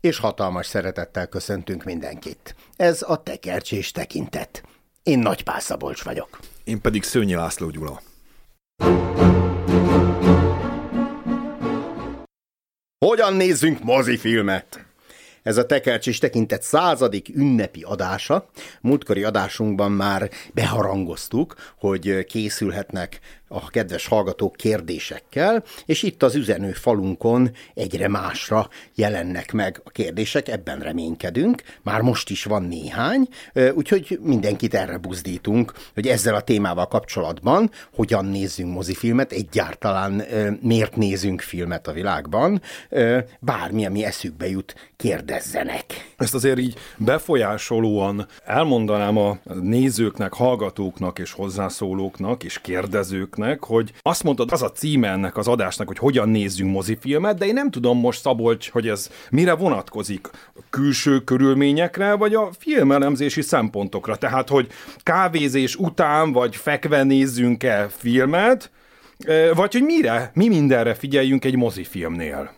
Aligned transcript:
és 0.00 0.18
hatalmas 0.18 0.66
szeretettel 0.66 1.26
köszöntünk 1.26 1.84
mindenkit. 1.84 2.54
Ez 2.76 3.04
a 3.06 3.22
tekercs 3.22 3.72
és 3.72 3.90
tekintet. 3.90 4.62
Én 5.02 5.18
Nagy 5.18 5.44
Szabolcs 5.58 6.02
vagyok. 6.02 6.38
Én 6.64 6.80
pedig 6.80 7.02
Szőnyi 7.02 7.34
László 7.34 7.70
Gyula. 7.70 8.00
Hogyan 13.04 13.34
nézzünk 13.34 13.82
mozifilmet? 13.82 14.86
Ez 15.42 15.56
a 15.56 15.66
Tekercs 15.66 16.06
is 16.06 16.18
tekintett 16.18 16.62
századik 16.62 17.28
ünnepi 17.34 17.82
adása. 17.82 18.48
Múltkori 18.80 19.24
adásunkban 19.24 19.92
már 19.92 20.30
beharangoztuk, 20.54 21.54
hogy 21.78 22.24
készülhetnek 22.24 23.20
a 23.48 23.70
kedves 23.70 24.06
hallgatók 24.06 24.56
kérdésekkel, 24.56 25.64
és 25.86 26.02
itt 26.02 26.22
az 26.22 26.34
üzenő 26.34 26.72
falunkon 26.72 27.50
egyre 27.74 28.08
másra 28.08 28.68
jelennek 28.94 29.52
meg 29.52 29.80
a 29.84 29.90
kérdések, 29.90 30.48
ebben 30.48 30.78
reménykedünk, 30.78 31.62
már 31.82 32.00
most 32.00 32.30
is 32.30 32.44
van 32.44 32.62
néhány, 32.62 33.28
úgyhogy 33.74 34.18
mindenkit 34.22 34.74
erre 34.74 34.96
buzdítunk, 34.96 35.72
hogy 35.94 36.06
ezzel 36.06 36.34
a 36.34 36.40
témával 36.40 36.86
kapcsolatban 36.88 37.70
hogyan 37.94 38.24
nézzünk 38.24 38.74
mozifilmet, 38.74 39.32
egyáltalán 39.32 40.22
miért 40.60 40.96
nézünk 40.96 41.40
filmet 41.40 41.86
a 41.86 41.92
világban, 41.92 42.62
bármi, 43.40 43.86
ami 43.86 44.04
eszükbe 44.04 44.48
jut, 44.48 44.74
kérdezzenek. 44.96 45.84
Ezt 46.16 46.34
azért 46.34 46.58
így 46.58 46.74
befolyásolóan 46.96 48.26
elmondanám 48.44 49.16
a 49.16 49.38
nézőknek, 49.60 50.32
hallgatóknak 50.32 51.18
és 51.18 51.32
hozzászólóknak 51.32 52.44
és 52.44 52.60
kérdezőknek, 52.60 53.36
nézőknek, 53.38 53.64
hogy 53.64 53.92
azt 54.02 54.22
mondtad, 54.22 54.52
az 54.52 54.62
a 54.62 54.72
címe 54.72 55.08
ennek 55.08 55.36
az 55.36 55.48
adásnak, 55.48 55.86
hogy 55.86 55.98
hogyan 55.98 56.28
nézzünk 56.28 56.72
mozifilmet, 56.72 57.38
de 57.38 57.46
én 57.46 57.54
nem 57.54 57.70
tudom 57.70 57.98
most, 57.98 58.20
Szabolcs, 58.20 58.70
hogy 58.70 58.88
ez 58.88 59.10
mire 59.30 59.54
vonatkozik. 59.54 60.28
Külső 60.70 61.18
körülményekre, 61.18 62.12
vagy 62.14 62.34
a 62.34 62.50
filmelemzési 62.58 63.42
szempontokra. 63.42 64.16
Tehát, 64.16 64.48
hogy 64.48 64.66
kávézés 65.02 65.76
után, 65.76 66.32
vagy 66.32 66.56
fekve 66.56 67.02
nézzünk-e 67.02 67.88
filmet, 67.88 68.70
vagy 69.54 69.72
hogy 69.72 69.82
mire, 69.82 70.30
mi 70.34 70.48
mindenre 70.48 70.94
figyeljünk 70.94 71.44
egy 71.44 71.56
mozifilmnél. 71.56 72.57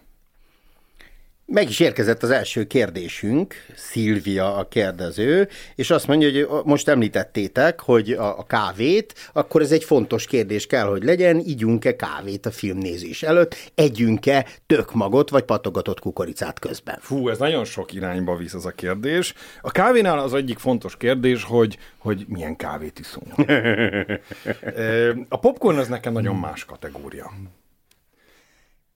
Meg 1.52 1.68
is 1.68 1.80
érkezett 1.80 2.22
az 2.22 2.30
első 2.30 2.66
kérdésünk, 2.66 3.54
Szilvia 3.74 4.56
a 4.56 4.68
kérdező, 4.68 5.48
és 5.74 5.90
azt 5.90 6.06
mondja, 6.06 6.46
hogy 6.46 6.64
most 6.64 6.88
említettétek, 6.88 7.80
hogy 7.80 8.10
a, 8.10 8.38
a 8.38 8.42
kávét, 8.46 9.14
akkor 9.32 9.60
ez 9.60 9.72
egy 9.72 9.84
fontos 9.84 10.26
kérdés 10.26 10.66
kell, 10.66 10.86
hogy 10.86 11.04
legyen, 11.04 11.38
ígyunk-e 11.38 11.96
kávét 11.96 12.46
a 12.46 12.50
filmnézés 12.50 13.22
előtt, 13.22 13.56
együnk-e 13.74 14.46
tökmagot 14.66 15.30
vagy 15.30 15.42
patogatott 15.42 16.00
kukoricát 16.00 16.58
közben. 16.58 16.98
Fú, 17.00 17.28
ez 17.28 17.38
nagyon 17.38 17.64
sok 17.64 17.92
irányba 17.92 18.36
visz 18.36 18.54
ez 18.54 18.64
a 18.64 18.70
kérdés. 18.70 19.34
A 19.60 19.70
kávénál 19.70 20.18
az 20.18 20.34
egyik 20.34 20.58
fontos 20.58 20.96
kérdés, 20.96 21.44
hogy, 21.44 21.78
hogy 21.98 22.24
milyen 22.28 22.56
kávét 22.56 22.98
iszunk. 22.98 23.34
a 25.28 25.38
popcorn 25.38 25.78
az 25.78 25.88
nekem 25.88 26.12
nagyon 26.12 26.36
más 26.36 26.64
kategória. 26.64 27.30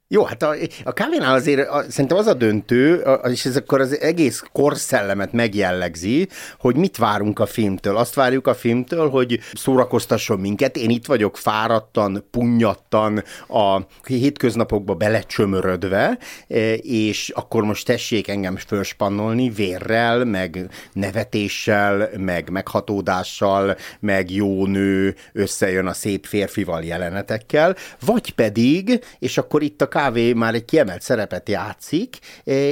Jó, 0.09 0.25
hát 0.25 0.43
a, 0.43 0.55
a 0.85 0.93
kávénál 0.93 1.35
azért 1.35 1.69
a, 1.69 1.85
szerintem 1.89 2.17
az 2.17 2.27
a 2.27 2.35
döntő, 2.35 3.01
a, 3.01 3.29
és 3.29 3.45
ez 3.45 3.57
akkor 3.57 3.81
az 3.81 4.01
egész 4.01 4.43
korszellemet 4.53 5.33
megjellegzi, 5.33 6.29
hogy 6.59 6.77
mit 6.77 6.97
várunk 6.97 7.39
a 7.39 7.47
filmtől. 7.47 7.97
Azt 7.97 8.15
várjuk 8.15 8.47
a 8.47 8.55
filmtől, 8.55 9.11
hogy 9.11 9.41
szórakoztasson 9.55 10.41
minket. 10.41 10.77
Én 10.77 10.91
itt 10.91 11.07
vagyok 11.07 11.37
fáradtan, 11.37 12.25
punnyattan, 12.31 13.25
a 13.49 13.81
hétköznapokba 14.07 14.95
belecsömörödve, 14.95 16.19
e, 16.49 16.75
és 16.75 17.29
akkor 17.29 17.63
most 17.63 17.87
tessék 17.87 18.29
engem 18.29 18.57
fölspannolni 18.57 19.51
vérrel, 19.51 20.25
meg 20.25 20.71
nevetéssel, 20.93 22.11
meg 22.17 22.51
meghatódással, 22.51 23.77
meg 24.01 24.31
jó 24.31 24.67
nő 24.67 25.15
összejön 25.33 25.87
a 25.87 25.93
szép 25.93 26.27
férfival 26.27 26.83
jelenetekkel, 26.83 27.77
vagy 28.01 28.35
pedig, 28.35 29.05
és 29.19 29.39
akkor 29.39 29.63
itt 29.63 29.83
a 29.83 29.93
kávé 29.95 30.33
már 30.33 30.55
egy 30.55 30.65
kiemelt 30.65 31.03
szerepet 31.03 31.49
játszik, 31.49 32.19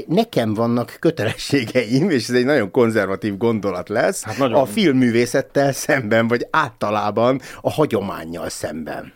nekem 0.06 0.54
vannak 0.54 0.96
kötelességeim, 1.00 2.10
és 2.10 2.28
ez 2.28 2.34
egy 2.34 2.44
nagyon 2.44 2.70
konzervatív 2.70 3.36
gondolat 3.36 3.88
lesz, 3.88 4.22
hát 4.22 4.38
nagyon... 4.38 4.60
a 4.60 4.66
filmművészettel 4.66 5.72
szemben, 5.72 6.28
vagy 6.28 6.46
általában 6.50 7.40
a 7.60 7.70
hagyományjal 7.70 8.48
szemben. 8.48 9.12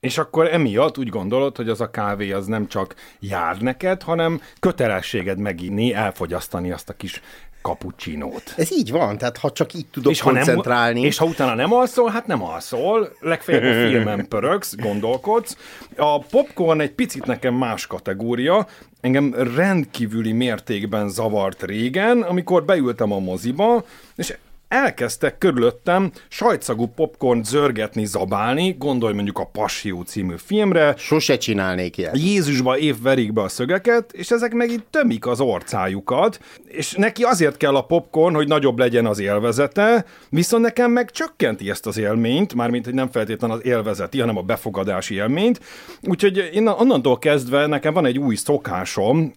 És 0.00 0.18
akkor 0.18 0.46
emiatt 0.52 0.98
úgy 0.98 1.08
gondolod, 1.08 1.56
hogy 1.56 1.68
az 1.68 1.80
a 1.80 1.90
kávé 1.90 2.32
az 2.32 2.46
nem 2.46 2.68
csak 2.68 2.94
jár 3.20 3.56
neked, 3.56 4.02
hanem 4.02 4.40
kötelességed 4.60 5.38
meginni, 5.38 5.94
elfogyasztani 5.94 6.72
azt 6.72 6.88
a 6.88 6.92
kis 6.92 7.20
kapucsinót. 7.68 8.54
Ez 8.56 8.72
így 8.72 8.90
van, 8.90 9.18
tehát 9.18 9.36
ha 9.36 9.50
csak 9.50 9.74
így 9.74 9.86
tudok 9.86 10.12
és 10.12 10.20
koncentrálni. 10.20 10.94
Ha 10.94 11.00
nem, 11.00 11.08
és 11.08 11.18
ha 11.18 11.24
utána 11.24 11.54
nem 11.54 11.72
alszol, 11.72 12.10
hát 12.10 12.26
nem 12.26 12.42
alszol, 12.42 13.12
legfeljebb 13.20 13.64
a 13.64 13.88
filmen 13.88 14.28
pörögsz, 14.28 14.76
gondolkodsz. 14.76 15.56
A 15.96 16.18
popcorn 16.18 16.80
egy 16.80 16.92
picit 16.92 17.26
nekem 17.26 17.54
más 17.54 17.86
kategória, 17.86 18.66
engem 19.00 19.34
rendkívüli 19.54 20.32
mértékben 20.32 21.08
zavart 21.08 21.62
régen, 21.62 22.22
amikor 22.22 22.64
beültem 22.64 23.12
a 23.12 23.18
moziba, 23.18 23.84
és 24.16 24.36
elkezdtek 24.68 25.38
körülöttem 25.38 26.10
sajtszagú 26.28 26.86
popcorn 26.86 27.42
zörgetni, 27.42 28.04
zabálni, 28.04 28.74
gondolj 28.78 29.14
mondjuk 29.14 29.38
a 29.38 29.44
Passió 29.44 30.02
című 30.02 30.34
filmre. 30.36 30.94
Sose 30.96 31.36
csinálnék 31.36 31.96
ilyet. 31.96 32.18
Jézusba 32.18 32.78
év 32.78 33.02
verik 33.02 33.32
be 33.32 33.42
a 33.42 33.48
szögeket, 33.48 34.12
és 34.12 34.30
ezek 34.30 34.52
meg 34.52 34.70
itt 34.70 34.86
tömik 34.90 35.26
az 35.26 35.40
orcájukat, 35.40 36.40
és 36.66 36.92
neki 36.92 37.22
azért 37.22 37.56
kell 37.56 37.76
a 37.76 37.84
popcorn, 37.84 38.34
hogy 38.34 38.48
nagyobb 38.48 38.78
legyen 38.78 39.06
az 39.06 39.18
élvezete, 39.18 40.04
viszont 40.28 40.62
nekem 40.62 40.90
meg 40.90 41.10
csökkenti 41.10 41.70
ezt 41.70 41.86
az 41.86 41.98
élményt, 41.98 42.54
mármint, 42.54 42.84
hogy 42.84 42.94
nem 42.94 43.10
feltétlenül 43.10 43.56
az 43.56 43.64
élvezeti, 43.64 44.20
hanem 44.20 44.36
a 44.36 44.42
befogadási 44.42 45.14
élményt. 45.14 45.60
Úgyhogy 46.02 46.50
én 46.52 46.68
onnantól 46.68 47.18
kezdve 47.18 47.66
nekem 47.66 47.94
van 47.94 48.06
egy 48.06 48.18
új 48.18 48.34
szokásom, 48.34 49.32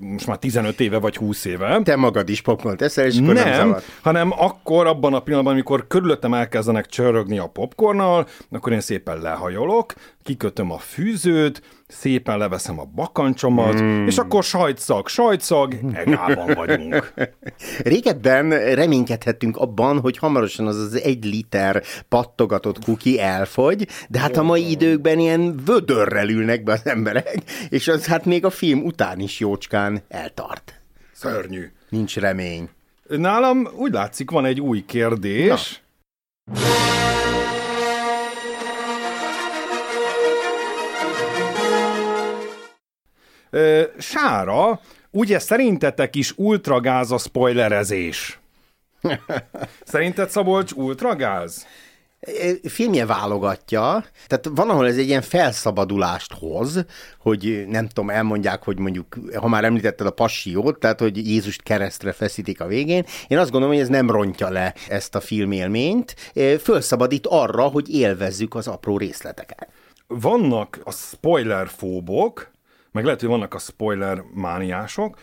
most 0.00 0.26
már 0.26 0.38
15 0.38 0.80
éve 0.80 0.98
vagy 0.98 1.16
20 1.16 1.44
éve. 1.44 1.80
Te 1.82 1.96
magad 1.96 2.28
is 2.28 2.40
popcorn 2.40 2.76
teszel, 2.76 3.06
és 3.06 3.18
akkor 3.18 3.34
nem, 3.34 3.48
nem 3.48 3.76
hanem 4.02 4.32
akkor 4.32 4.86
abban 4.86 5.14
a 5.14 5.20
pillanatban, 5.20 5.54
amikor 5.54 5.86
körülöttem 5.86 6.34
elkezdenek 6.34 6.86
csörögni 6.86 7.38
a 7.38 7.46
popcornnal, 7.46 8.26
akkor 8.50 8.72
én 8.72 8.80
szépen 8.80 9.20
lehajolok, 9.20 9.94
kikötöm 10.22 10.72
a 10.72 10.78
fűzőt, 10.78 11.62
szépen 11.86 12.38
leveszem 12.38 12.78
a 12.78 12.84
bakancsomat, 12.84 13.82
mm. 13.82 14.06
és 14.06 14.18
akkor 14.18 14.44
sajtszag, 14.44 15.08
sajtszag, 15.08 15.74
egában 15.92 16.54
vagyunk. 16.54 17.12
Régebben 17.82 18.74
reménykedhettünk 18.74 19.56
abban, 19.56 20.00
hogy 20.00 20.18
hamarosan 20.18 20.66
az 20.66 20.76
az 20.76 21.00
egy 21.00 21.24
liter 21.24 21.82
pattogatott 22.08 22.84
kuki 22.84 23.20
elfogy, 23.20 23.88
de 24.08 24.18
hát 24.18 24.36
a 24.36 24.42
mai 24.42 24.70
időkben 24.70 25.18
ilyen 25.18 25.60
vödörrel 25.64 26.28
ülnek 26.28 26.62
be 26.62 26.72
az 26.72 26.86
emberek, 26.86 27.42
és 27.68 27.88
az 27.88 28.06
hát 28.06 28.24
még 28.24 28.44
a 28.44 28.50
film 28.50 28.84
után 28.84 29.20
is 29.20 29.40
jócskán 29.40 30.02
eltart. 30.08 30.80
Szörnyű. 31.12 31.72
Nincs 31.88 32.16
remény. 32.16 32.68
Nálam 33.08 33.68
úgy 33.76 33.92
látszik, 33.92 34.30
van 34.30 34.44
egy 34.44 34.60
új 34.60 34.84
kérdés. 34.84 35.82
Na. 36.44 37.05
Sára, 43.98 44.80
ugye 45.10 45.38
szerintetek 45.38 46.16
is 46.16 46.32
ultragáz 46.36 47.10
a 47.10 47.18
spoilerezés? 47.18 48.40
Szerinted 49.84 50.30
Szabolcs 50.30 50.72
ultragáz? 50.72 51.66
filmje 52.68 53.06
válogatja, 53.06 54.04
tehát 54.26 54.48
van, 54.54 54.70
ahol 54.70 54.86
ez 54.86 54.96
egy 54.96 55.06
ilyen 55.06 55.22
felszabadulást 55.22 56.32
hoz, 56.32 56.84
hogy 57.18 57.64
nem 57.68 57.88
tudom, 57.88 58.10
elmondják, 58.10 58.62
hogy 58.62 58.78
mondjuk, 58.78 59.16
ha 59.34 59.48
már 59.48 59.64
említetted 59.64 60.06
a 60.06 60.10
passiót, 60.10 60.78
tehát 60.78 61.00
hogy 61.00 61.28
Jézust 61.28 61.62
keresztre 61.62 62.12
feszítik 62.12 62.60
a 62.60 62.66
végén, 62.66 63.04
én 63.28 63.38
azt 63.38 63.50
gondolom, 63.50 63.74
hogy 63.74 63.84
ez 63.84 63.90
nem 63.90 64.10
rontja 64.10 64.48
le 64.48 64.74
ezt 64.88 65.14
a 65.14 65.20
filmélményt, 65.20 66.14
fölszabadít 66.62 67.26
arra, 67.26 67.62
hogy 67.62 67.94
élvezzük 67.94 68.54
az 68.54 68.66
apró 68.66 68.98
részleteket. 68.98 69.68
Vannak 70.06 70.80
a 70.84 70.92
spoilerfóbok, 70.92 72.50
meg 72.96 73.04
lehet, 73.04 73.20
hogy 73.20 73.28
vannak 73.28 73.54
a 73.54 73.58
spoiler 73.58 74.22
mániások, 74.34 75.16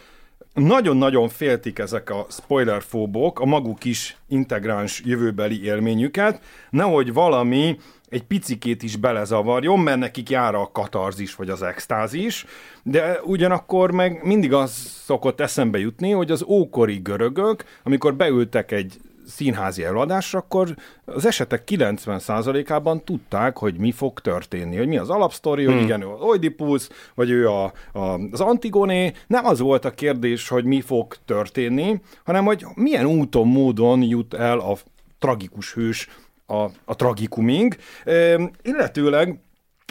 nagyon-nagyon 0.53 1.29
féltik 1.29 1.79
ezek 1.79 2.09
a 2.09 2.25
spoilerfóbok 2.29 3.39
a 3.39 3.45
maguk 3.45 3.85
is 3.85 4.17
integráns 4.27 5.01
jövőbeli 5.05 5.63
élményüket, 5.63 6.41
nehogy 6.69 7.13
valami 7.13 7.77
egy 8.09 8.23
picikét 8.23 8.83
is 8.83 8.95
belezavarjon, 8.95 9.79
mert 9.79 9.99
nekik 9.99 10.29
jár 10.29 10.55
a 10.55 10.69
katarzis 10.71 11.35
vagy 11.35 11.49
az 11.49 11.61
extázis, 11.61 12.45
de 12.83 13.19
ugyanakkor 13.23 13.91
meg 13.91 14.23
mindig 14.23 14.53
az 14.53 14.71
szokott 15.05 15.39
eszembe 15.39 15.79
jutni, 15.79 16.11
hogy 16.11 16.31
az 16.31 16.43
ókori 16.43 16.97
görögök, 16.97 17.63
amikor 17.83 18.15
beültek 18.15 18.71
egy 18.71 18.97
színházi 19.27 19.83
előadásra, 19.83 20.39
akkor 20.39 20.75
az 21.05 21.25
esetek 21.25 21.63
90%-ában 21.65 23.03
tudták, 23.03 23.57
hogy 23.57 23.77
mi 23.77 23.91
fog 23.91 24.19
történni, 24.19 24.77
hogy 24.77 24.87
mi 24.87 24.97
az 24.97 25.09
alapsztori, 25.09 25.63
hmm. 25.63 25.73
hogy 25.73 25.83
igen, 25.83 26.01
ő 26.01 26.07
az 26.07 26.21
Oedipus, 26.21 26.87
vagy 27.15 27.29
ő 27.29 27.49
a, 27.49 27.63
a, 27.93 28.19
az 28.31 28.41
Antigoné. 28.41 29.11
Nem 29.27 29.45
az 29.45 29.59
volt 29.59 29.85
a 29.85 29.91
kérdés, 29.91 30.47
hogy 30.47 30.63
mi 30.63 30.81
fog 30.81 31.15
történni, 31.25 32.01
hanem 32.23 32.45
hogy 32.45 32.65
milyen 32.75 33.05
úton, 33.05 33.47
módon 33.47 34.01
jut 34.01 34.33
el 34.33 34.59
a 34.59 34.77
tragikus 35.19 35.73
hős 35.73 36.07
a, 36.45 36.63
a 36.85 36.95
tragikumig, 36.95 37.77
e, 38.05 38.39
illetőleg 38.61 39.39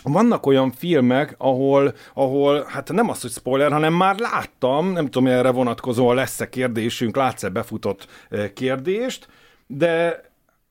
vannak 0.03 0.47
olyan 0.47 0.71
filmek, 0.71 1.35
ahol, 1.39 1.95
ahol, 2.15 2.65
hát 2.69 2.93
nem 2.93 3.09
az, 3.09 3.21
hogy 3.21 3.31
spoiler, 3.31 3.73
hanem 3.73 3.95
már 3.95 4.19
láttam, 4.19 4.93
nem 4.93 5.07
tudom, 5.07 5.29
erre 5.29 5.51
vonatkozóan 5.51 6.15
lesz-e 6.15 6.49
kérdésünk, 6.49 7.17
látsz-e 7.17 7.49
befutott 7.49 8.07
kérdést, 8.55 9.29
de 9.67 10.21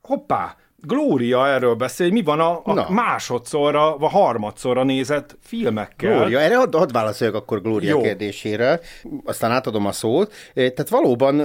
hoppá, 0.01 0.55
Glória 0.81 1.47
erről 1.47 1.75
beszél, 1.75 2.11
mi 2.11 2.21
van 2.21 2.39
a, 2.39 2.61
a 2.63 2.91
másodszorra, 2.91 3.97
vagy 3.97 4.11
harmadszorra 4.11 4.83
nézett 4.83 5.37
filmekkel. 5.41 6.15
Glória, 6.15 6.39
erre 6.39 6.57
hadd 6.57 6.75
had 6.77 6.91
válaszoljak 6.91 7.35
akkor 7.35 7.61
Glória 7.61 7.89
Jó. 7.89 8.01
kérdésére, 8.01 8.79
aztán 9.25 9.51
átadom 9.51 9.85
a 9.85 9.91
szót. 9.91 10.33
Tehát 10.53 10.89
valóban 10.89 11.41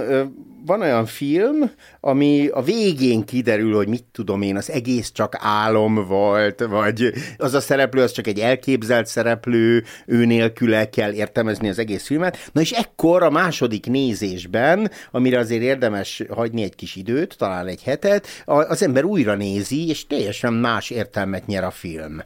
van 0.65 0.81
olyan 0.81 1.05
film, 1.05 1.71
ami 1.99 2.47
a 2.47 2.61
végén 2.61 3.25
kiderül, 3.25 3.75
hogy 3.75 3.87
mit 3.87 4.05
tudom 4.11 4.41
én, 4.41 4.57
az 4.57 4.71
egész 4.71 5.11
csak 5.11 5.35
álom 5.39 6.07
volt, 6.07 6.65
vagy 6.69 7.13
az 7.37 7.53
a 7.53 7.59
szereplő, 7.59 8.01
az 8.01 8.11
csak 8.11 8.27
egy 8.27 8.39
elképzelt 8.39 9.07
szereplő, 9.07 9.83
ő 10.05 10.25
nélküle 10.25 10.89
kell 10.89 11.13
értelmezni 11.13 11.69
az 11.69 11.79
egész 11.79 12.05
filmet. 12.05 12.49
Na 12.51 12.61
és 12.61 12.71
ekkor 12.71 13.23
a 13.23 13.29
második 13.29 13.85
nézésben, 13.85 14.91
amire 15.11 15.39
azért 15.39 15.61
érdemes 15.61 16.23
hagyni 16.29 16.63
egy 16.63 16.75
kis 16.75 16.95
időt, 16.95 17.37
talán 17.37 17.67
egy 17.67 17.83
hetet, 17.83 18.27
az 18.45 18.83
ember 18.83 19.03
újra 19.03 19.26
nézi, 19.35 19.87
és 19.87 20.07
teljesen 20.07 20.53
más 20.53 20.89
értelmet 20.89 21.45
nyer 21.45 21.63
a 21.63 21.71
film. 21.71 22.21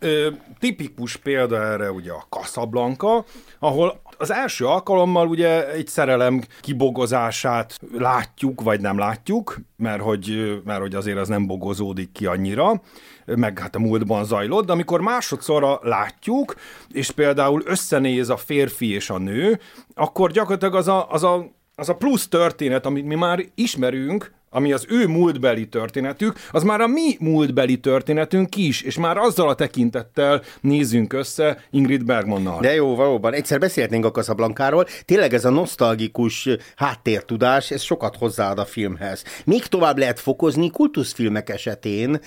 Ö, 0.00 0.28
tipikus 0.58 1.16
példa 1.16 1.62
erre 1.62 1.90
ugye 1.92 2.12
a 2.12 2.26
Casablanca, 2.28 3.24
ahol 3.58 4.00
az 4.18 4.32
első 4.32 4.66
alkalommal 4.66 5.28
ugye 5.28 5.72
egy 5.72 5.86
szerelem 5.86 6.42
kibogozását 6.60 7.78
látjuk, 7.92 8.60
vagy 8.60 8.80
nem 8.80 8.98
látjuk, 8.98 9.56
mert 9.76 10.02
hogy, 10.02 10.60
mert 10.64 10.80
hogy 10.80 10.94
azért 10.94 11.18
az 11.18 11.28
nem 11.28 11.46
bogozódik 11.46 12.12
ki 12.12 12.26
annyira, 12.26 12.82
meg 13.24 13.58
hát 13.58 13.74
a 13.74 13.78
múltban 13.78 14.24
zajlott, 14.24 14.66
de 14.66 14.72
amikor 14.72 15.00
másodszorra 15.00 15.78
látjuk, 15.82 16.54
és 16.88 17.10
például 17.10 17.62
összenéz 17.64 18.28
a 18.28 18.36
férfi 18.36 18.92
és 18.92 19.10
a 19.10 19.18
nő, 19.18 19.60
akkor 19.94 20.30
gyakorlatilag 20.30 20.74
az 20.74 20.88
a, 20.88 21.10
az 21.10 21.22
a 21.22 21.60
az 21.74 21.88
a 21.88 21.96
plusz 21.96 22.28
történet, 22.28 22.86
amit 22.86 23.06
mi 23.06 23.14
már 23.14 23.44
ismerünk, 23.54 24.32
ami 24.54 24.72
az 24.72 24.86
ő 24.88 25.06
múltbeli 25.06 25.68
történetük, 25.68 26.36
az 26.50 26.62
már 26.62 26.80
a 26.80 26.86
mi 26.86 27.16
múltbeli 27.20 27.80
történetünk 27.80 28.56
is, 28.56 28.82
és 28.82 28.98
már 28.98 29.16
azzal 29.16 29.48
a 29.48 29.54
tekintettel 29.54 30.42
nézzünk 30.60 31.12
össze 31.12 31.64
Ingrid 31.70 32.04
Bergmannal. 32.04 32.60
De 32.60 32.74
jó, 32.74 32.94
valóban. 32.94 33.32
Egyszer 33.32 33.58
beszélhetnénk 33.58 34.04
a 34.04 34.10
Casablankáról. 34.10 34.86
Tényleg 35.04 35.34
ez 35.34 35.44
a 35.44 35.50
nosztalgikus 35.50 36.48
háttértudás, 36.76 37.70
ez 37.70 37.82
sokat 37.82 38.16
hozzáad 38.16 38.58
a 38.58 38.64
filmhez. 38.64 39.24
Még 39.44 39.66
tovább 39.66 39.98
lehet 39.98 40.20
fokozni 40.20 40.70
kultuszfilmek 40.70 41.48
esetén 41.48 42.20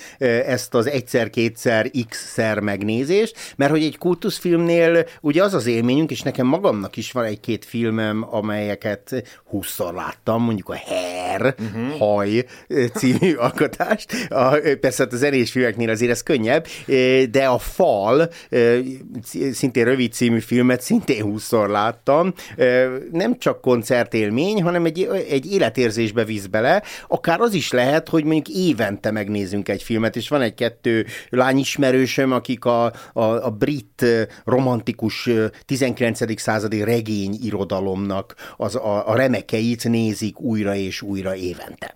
ezt 0.45 0.73
az 0.73 0.87
egyszer-kétszer, 0.87 1.91
x-szer 2.09 2.59
megnézést, 2.59 3.53
mert 3.55 3.71
hogy 3.71 3.83
egy 3.83 3.97
kultuszfilmnél 3.97 5.05
ugye 5.21 5.43
az 5.43 5.53
az 5.53 5.65
élményünk, 5.65 6.11
és 6.11 6.21
nekem 6.21 6.47
magamnak 6.47 6.97
is 6.97 7.11
van 7.11 7.23
egy-két 7.23 7.65
filmem, 7.65 8.27
amelyeket 8.29 9.23
húszszor 9.45 9.93
láttam, 9.93 10.43
mondjuk 10.43 10.69
a 10.69 10.77
Hair, 10.85 11.55
uh-huh 11.59 12.14
Haj 12.15 12.45
című 12.93 13.33
alkotást. 13.45 14.11
A, 14.29 14.57
persze 14.79 15.03
hát 15.03 15.13
a 15.13 15.17
zenés 15.17 15.51
filmeknél 15.51 15.89
azért 15.89 16.11
ez 16.11 16.23
könnyebb, 16.23 16.67
de 17.31 17.45
a 17.45 17.57
Fal, 17.57 18.29
szintén 19.51 19.83
rövid 19.83 20.13
című 20.13 20.39
filmet 20.39 20.81
szintén 20.81 21.21
húszszor 21.21 21.69
láttam. 21.69 22.33
Nem 23.11 23.37
csak 23.37 23.61
koncertélmény, 23.61 24.63
hanem 24.63 24.85
egy, 24.85 25.09
egy 25.29 25.51
életérzésbe 25.51 26.23
visz 26.23 26.45
bele. 26.45 26.83
Akár 27.07 27.39
az 27.39 27.53
is 27.53 27.71
lehet, 27.71 28.09
hogy 28.09 28.23
mondjuk 28.23 28.57
évente 28.57 29.11
megnézünk 29.11 29.69
egy 29.69 29.83
filmet, 29.83 30.15
és 30.15 30.29
van 30.29 30.41
egy-kettő 30.41 31.05
lányismerősöm, 31.29 32.31
akik 32.31 32.65
a, 32.65 32.85
a, 33.13 33.23
a 33.23 33.49
brit 33.49 34.05
romantikus 34.45 35.29
19. 35.65 36.39
századi 36.41 36.83
regény 36.83 37.37
irodalomnak 37.43 38.35
az, 38.57 38.75
a, 38.75 39.09
a 39.09 39.15
remekeit 39.15 39.83
nézik 39.83 40.39
újra 40.39 40.75
és 40.75 41.01
újra 41.01 41.35
évente. 41.35 41.95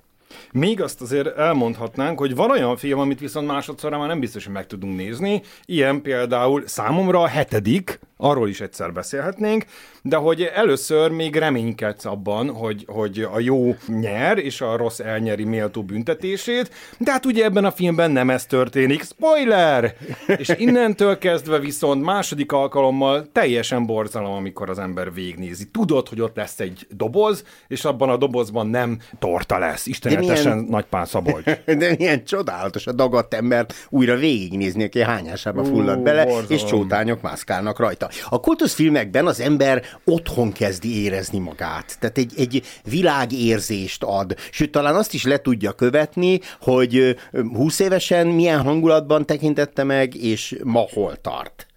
Még 0.51 0.81
azt 0.81 1.01
azért 1.01 1.37
elmondhatnánk, 1.37 2.19
hogy 2.19 2.35
van 2.35 2.51
olyan 2.51 2.77
film, 2.77 2.99
amit 2.99 3.19
viszont 3.19 3.47
másodszorra 3.47 3.97
már 3.97 4.07
nem 4.07 4.19
biztos, 4.19 4.43
hogy 4.45 4.53
meg 4.53 4.67
tudunk 4.67 4.95
nézni. 4.95 5.41
Ilyen 5.65 6.01
például 6.01 6.67
számomra 6.67 7.21
a 7.21 7.27
hetedik, 7.27 7.99
arról 8.21 8.49
is 8.49 8.61
egyszer 8.61 8.93
beszélhetnénk, 8.93 9.65
de 10.01 10.15
hogy 10.15 10.41
először 10.41 11.11
még 11.11 11.35
reménykedsz 11.35 12.05
abban, 12.05 12.49
hogy, 12.49 12.85
hogy 12.87 13.27
a 13.33 13.39
jó 13.39 13.75
nyer, 13.87 14.37
és 14.37 14.61
a 14.61 14.77
rossz 14.77 14.99
elnyeri 14.99 15.43
méltó 15.43 15.83
büntetését, 15.83 16.71
de 16.97 17.11
hát 17.11 17.25
ugye 17.25 17.43
ebben 17.43 17.65
a 17.65 17.71
filmben 17.71 18.11
nem 18.11 18.29
ez 18.29 18.45
történik. 18.45 19.03
Spoiler! 19.03 19.95
És 20.37 20.51
innentől 20.57 21.17
kezdve 21.17 21.59
viszont 21.59 22.03
második 22.03 22.51
alkalommal 22.51 23.27
teljesen 23.31 23.85
borzalom, 23.85 24.33
amikor 24.33 24.69
az 24.69 24.79
ember 24.79 25.13
végnézi. 25.13 25.65
Tudod, 25.65 26.07
hogy 26.07 26.21
ott 26.21 26.35
lesz 26.35 26.59
egy 26.59 26.87
doboz, 26.89 27.43
és 27.67 27.85
abban 27.85 28.09
a 28.09 28.17
dobozban 28.17 28.67
nem 28.67 28.99
torta 29.19 29.57
lesz. 29.57 29.85
Istenetesen 29.85 30.53
milyen... 30.53 30.69
nagy 30.69 30.85
pán 30.85 31.05
Szabolcs. 31.05 31.45
De 31.65 31.95
milyen 31.97 32.23
csodálatos 32.23 32.87
a 32.87 32.91
dagadt 32.91 33.33
ember 33.33 33.65
újra 33.89 34.15
végignézni, 34.15 34.83
aki 34.83 35.01
hányásába 35.01 35.63
fullad 35.63 35.99
bele, 35.99 36.23
borzalom. 36.23 36.45
és 36.47 36.63
csótányok 36.63 37.21
mászkálnak 37.21 37.79
rajta. 37.79 38.08
A 38.29 38.39
kultuszfilmekben 38.39 39.27
az 39.27 39.39
ember 39.39 39.83
otthon 40.05 40.51
kezdi 40.51 41.03
érezni 41.03 41.39
magát. 41.39 41.97
Tehát 41.99 42.17
egy, 42.17 42.33
egy 42.37 42.63
világérzést 42.83 44.03
ad. 44.03 44.35
Sőt, 44.51 44.71
talán 44.71 44.95
azt 44.95 45.13
is 45.13 45.23
le 45.23 45.37
tudja 45.37 45.71
követni, 45.71 46.39
hogy 46.61 47.15
20 47.53 47.79
évesen 47.79 48.27
milyen 48.27 48.61
hangulatban 48.61 49.25
tekintette 49.25 49.83
meg, 49.83 50.15
és 50.15 50.59
ma 50.63 50.85
hol 50.93 51.15
tart. 51.15 51.67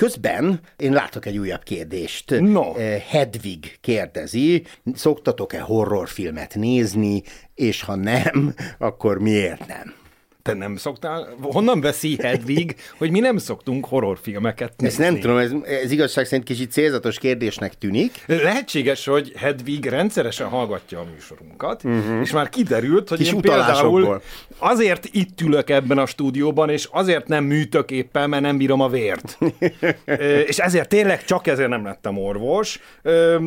Közben 0.00 0.60
én 0.76 0.92
látok 0.92 1.26
egy 1.26 1.38
újabb 1.38 1.62
kérdést. 1.62 2.40
No. 2.40 2.72
Hedvig 3.08 3.78
kérdezi, 3.80 4.64
szoktatok-e 4.94 5.60
horrorfilmet 5.60 6.54
nézni, 6.54 7.22
és 7.54 7.82
ha 7.82 7.94
nem, 7.94 8.54
akkor 8.78 9.18
miért 9.18 9.66
nem? 9.66 9.94
Te 10.42 10.54
nem 10.54 10.76
szoktál? 10.76 11.28
Honnan 11.40 11.80
veszi 11.80 12.16
Hedvig, 12.22 12.74
hogy 12.98 13.10
mi 13.10 13.20
nem 13.20 13.36
szoktunk 13.36 13.86
horrorfilmeket 13.86 14.72
nézni? 14.76 15.04
Ezt 15.04 15.12
nem 15.12 15.20
tudom, 15.20 15.36
ez, 15.36 15.52
ez 15.82 15.90
igazság 15.90 16.24
szerint 16.24 16.44
kicsit 16.44 16.70
célzatos 16.72 17.18
kérdésnek 17.18 17.74
tűnik. 17.78 18.24
Lehetséges, 18.26 19.04
hogy 19.04 19.32
Hedvig 19.36 19.86
rendszeresen 19.86 20.48
hallgatja 20.48 20.98
a 20.98 21.04
műsorunkat, 21.14 21.84
uh-huh. 21.84 22.20
és 22.22 22.32
már 22.32 22.48
kiderült, 22.48 23.08
hogy 23.08 23.18
Kis 23.18 23.32
én 23.32 23.40
például 23.40 24.22
azért 24.58 25.08
itt 25.10 25.40
ülök 25.40 25.70
ebben 25.70 25.98
a 25.98 26.06
stúdióban, 26.06 26.70
és 26.70 26.88
azért 26.90 27.28
nem 27.28 27.44
műtök 27.44 27.90
éppen, 27.90 28.28
mert 28.28 28.42
nem 28.42 28.56
bírom 28.56 28.80
a 28.80 28.88
vért. 28.88 29.38
és 30.50 30.58
ezért 30.58 30.88
tényleg 30.88 31.24
csak 31.24 31.46
ezért 31.46 31.68
nem 31.68 31.84
lettem 31.84 32.18
orvos. 32.18 32.80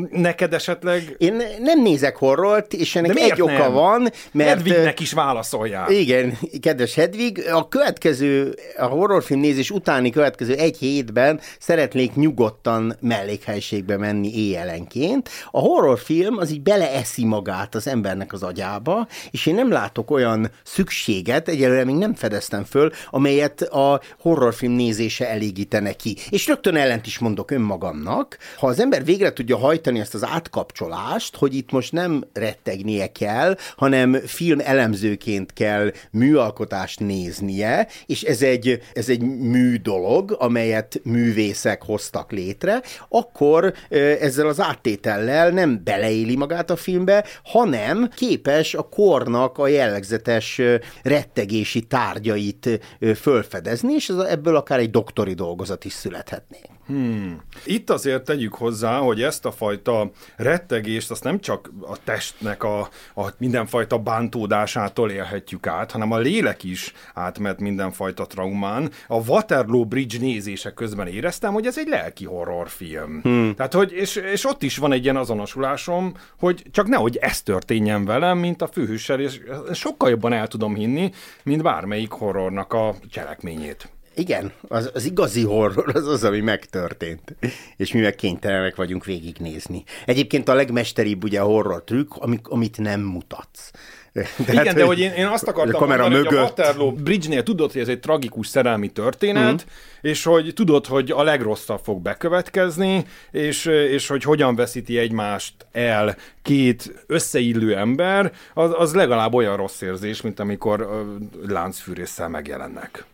Neked 0.09 0.53
esetleg... 0.53 1.15
Én 1.17 1.41
nem 1.59 1.81
nézek 1.81 2.15
horrort, 2.15 2.73
és 2.73 2.95
ennek 2.95 3.17
egy 3.17 3.37
nem? 3.37 3.55
oka 3.55 3.71
van, 3.71 4.09
mert... 4.31 4.49
Hedvignek 4.49 4.99
is 4.99 5.13
válaszoljál. 5.13 5.91
Igen, 5.91 6.37
kedves 6.59 6.82
kedves 6.83 7.03
Hedvig, 7.03 7.49
a 7.51 7.67
következő, 7.67 8.55
a 8.77 8.85
horrorfilm 8.85 9.39
nézés 9.39 9.71
utáni 9.71 10.09
következő 10.09 10.55
egy 10.55 10.77
hétben 10.77 11.39
szeretnék 11.59 12.15
nyugodtan 12.15 12.95
mellékhelységbe 12.99 13.97
menni 13.97 14.37
éjjelenként. 14.37 15.29
A 15.51 15.59
horrorfilm 15.59 16.37
az 16.37 16.51
így 16.51 16.61
beleeszi 16.61 17.25
magát 17.25 17.75
az 17.75 17.87
embernek 17.87 18.33
az 18.33 18.43
agyába, 18.43 19.07
és 19.31 19.45
én 19.45 19.55
nem 19.55 19.71
látok 19.71 20.11
olyan 20.11 20.51
szükséget, 20.63 21.47
egyelőre 21.47 21.83
még 21.83 21.95
nem 21.95 22.13
fedeztem 22.13 22.63
föl, 22.63 22.91
amelyet 23.09 23.61
a 23.61 24.01
horrorfilm 24.19 24.73
nézése 24.73 25.29
elégítene 25.29 25.93
ki. 25.93 26.17
És 26.29 26.47
rögtön 26.47 26.75
ellent 26.75 27.05
is 27.05 27.19
mondok 27.19 27.51
önmagamnak, 27.51 28.37
ha 28.57 28.67
az 28.67 28.79
ember 28.79 29.05
végre 29.05 29.33
tudja 29.33 29.57
hajtani 29.57 29.99
ezt 29.99 30.13
az 30.13 30.25
átkapcsolást, 30.25 31.35
hogy 31.35 31.55
itt 31.55 31.71
most 31.71 31.91
nem 31.91 32.23
rettegnie 32.33 33.11
kell, 33.11 33.57
hanem 33.75 34.13
film 34.25 34.59
elemzőként 34.63 35.53
kell 35.53 35.91
műalkotás 36.11 36.71
alkotást 36.73 36.99
néznie, 36.99 37.87
és 38.05 38.21
ez 38.21 38.41
egy, 38.41 38.81
ez 38.93 39.09
egy 39.09 39.21
mű 39.21 39.75
dolog, 39.75 40.35
amelyet 40.39 40.99
művészek 41.03 41.83
hoztak 41.83 42.31
létre, 42.31 42.81
akkor 43.09 43.73
ezzel 44.19 44.47
az 44.47 44.59
áttétellel 44.59 45.49
nem 45.49 45.81
beleéli 45.83 46.35
magát 46.35 46.69
a 46.69 46.75
filmbe, 46.75 47.25
hanem 47.43 48.09
képes 48.15 48.73
a 48.73 48.81
kornak 48.81 49.57
a 49.57 49.67
jellegzetes 49.67 50.61
rettegési 51.03 51.81
tárgyait 51.81 52.79
fölfedezni, 53.15 53.93
és 53.93 54.11
ebből 54.27 54.55
akár 54.55 54.79
egy 54.79 54.91
doktori 54.91 55.33
dolgozat 55.33 55.85
is 55.85 55.93
születhetné. 55.93 56.59
Hmm. 56.87 57.41
Itt 57.65 57.89
azért 57.89 58.23
tegyük 58.23 58.53
hozzá, 58.53 58.97
hogy 58.97 59.21
ezt 59.21 59.45
a 59.45 59.51
fajta 59.51 60.11
rettegést 60.35 61.11
azt 61.11 61.23
nem 61.23 61.39
csak 61.39 61.71
a 61.81 61.97
testnek 62.03 62.63
a, 62.63 62.79
a 63.15 63.29
mindenfajta 63.37 63.97
bántódásától 63.97 65.11
élhetjük 65.11 65.67
át, 65.67 65.91
hanem 65.91 66.11
a 66.11 66.17
lélek 66.17 66.63
is 66.63 66.93
átmet 67.13 67.59
mindenfajta 67.59 68.25
traumán. 68.25 68.91
A 69.07 69.15
Waterloo 69.15 69.85
Bridge 69.85 70.17
nézése 70.19 70.73
közben 70.73 71.07
éreztem, 71.07 71.53
hogy 71.53 71.65
ez 71.65 71.77
egy 71.77 71.87
lelki 71.87 72.25
horrorfilm. 72.25 73.19
Hmm. 73.21 73.55
Tehát, 73.55 73.73
hogy, 73.73 73.91
és, 73.91 74.15
és 74.15 74.45
ott 74.45 74.63
is 74.63 74.77
van 74.77 74.91
egy 74.91 75.03
ilyen 75.03 75.17
azonosulásom, 75.17 76.13
hogy 76.39 76.63
csak 76.71 76.87
nehogy 76.87 77.15
ez 77.15 77.41
történjen 77.41 78.05
velem, 78.05 78.37
mint 78.37 78.61
a 78.61 78.67
főhőssel, 78.67 79.19
és 79.19 79.39
sokkal 79.73 80.09
jobban 80.09 80.33
el 80.33 80.47
tudom 80.47 80.75
hinni, 80.75 81.11
mint 81.43 81.61
bármelyik 81.61 82.11
horrornak 82.11 82.73
a 82.73 82.95
cselekményét. 83.09 83.92
Igen, 84.15 84.51
az, 84.67 84.91
az 84.93 85.05
igazi 85.05 85.43
horror 85.43 85.91
az 85.95 86.07
az, 86.07 86.23
ami 86.23 86.39
megtörtént, 86.39 87.35
és 87.77 87.93
mi 87.93 87.99
meg 87.99 88.15
kénytelenek 88.15 88.75
vagyunk 88.75 89.05
végignézni. 89.05 89.83
Egyébként 90.05 90.49
a 90.49 90.53
legmesteribb 90.53 91.23
ugye 91.23 91.39
a 91.39 91.45
horror 91.45 91.83
trükk, 91.83 92.15
amit, 92.15 92.47
amit 92.47 92.77
nem 92.77 93.01
mutatsz. 93.01 93.71
De 94.13 94.27
Igen, 94.51 94.65
hát, 94.65 94.75
de 94.75 94.83
hogy 94.83 94.99
én, 94.99 95.11
én 95.11 95.25
azt 95.25 95.47
akartam 95.47 95.75
a 95.75 95.77
kamera 95.77 96.01
mondani, 96.01 96.23
mögött. 96.23 96.39
hogy 96.39 96.47
a 96.47 96.63
Waterloo 96.63 96.91
Bridge-nél 96.91 97.43
tudod, 97.43 97.71
hogy 97.71 97.81
ez 97.81 97.87
egy 97.87 97.99
tragikus 97.99 98.47
szerelmi 98.47 98.87
történet, 98.87 99.65
mm. 99.65 100.09
és 100.09 100.23
hogy 100.23 100.51
tudod, 100.53 100.85
hogy 100.85 101.11
a 101.11 101.23
legrosszabb 101.23 101.79
fog 101.83 102.01
bekövetkezni, 102.01 103.05
és, 103.31 103.65
és 103.65 104.07
hogy 104.07 104.23
hogyan 104.23 104.55
veszíti 104.55 104.97
egymást 104.97 105.53
el 105.71 106.15
két 106.41 107.05
összeillő 107.07 107.75
ember, 107.75 108.31
az, 108.53 108.71
az 108.77 108.93
legalább 108.93 109.33
olyan 109.33 109.57
rossz 109.57 109.81
érzés, 109.81 110.21
mint 110.21 110.39
amikor 110.39 111.07
láncfűrésszel 111.47 112.29
megjelennek. 112.29 113.05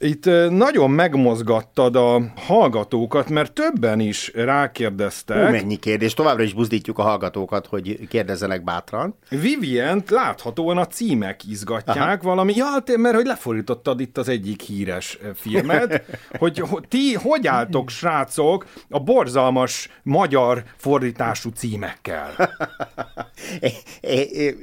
Itt 0.00 0.24
nagyon 0.50 0.90
megmozgattad 0.90 1.96
a 1.96 2.20
hallgatókat, 2.36 3.28
mert 3.28 3.52
többen 3.52 4.00
is 4.00 4.30
rákérdeztek. 4.34 5.46
Hú, 5.46 5.50
mennyi 5.50 5.76
kérdés. 5.76 6.14
Továbbra 6.14 6.42
is 6.42 6.52
buzdítjuk 6.52 6.98
a 6.98 7.02
hallgatókat, 7.02 7.66
hogy 7.66 8.08
kérdezzenek 8.08 8.64
bátran. 8.64 9.14
Vivient 9.28 10.10
láthatóan 10.10 10.78
a 10.78 10.86
címek 10.86 11.44
izgatják 11.44 12.22
Aha. 12.22 12.28
valami. 12.28 12.52
Ja, 12.56 12.78
te, 12.84 12.96
mert 12.96 13.14
hogy 13.14 13.26
lefordítottad 13.26 14.00
itt 14.00 14.18
az 14.18 14.28
egyik 14.28 14.60
híres 14.60 15.18
filmet, 15.34 16.02
hogy 16.38 16.62
ti 16.88 17.14
hogy 17.14 17.46
álltok, 17.46 17.90
srácok, 17.90 18.66
a 18.88 19.00
borzalmas 19.00 19.88
magyar 20.02 20.62
fordítású 20.76 21.50
címekkel? 21.50 22.30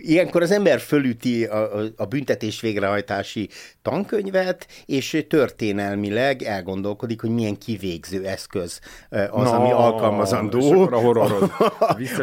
Ilyenkor 0.01 0.41
az 0.41 0.51
ember 0.51 0.79
fölüti 0.79 1.45
a, 1.45 1.81
a 1.95 2.05
büntetés 2.05 2.61
végrehajtási 2.61 3.49
tankönyvet, 3.81 4.67
és 4.85 5.24
történelmileg 5.27 6.41
elgondolkodik, 6.41 7.21
hogy 7.21 7.29
milyen 7.29 7.57
kivégző 7.57 8.25
eszköz 8.25 8.79
az, 9.09 9.29
no, 9.31 9.53
ami 9.53 9.71
alkalmazandó. 9.71 10.89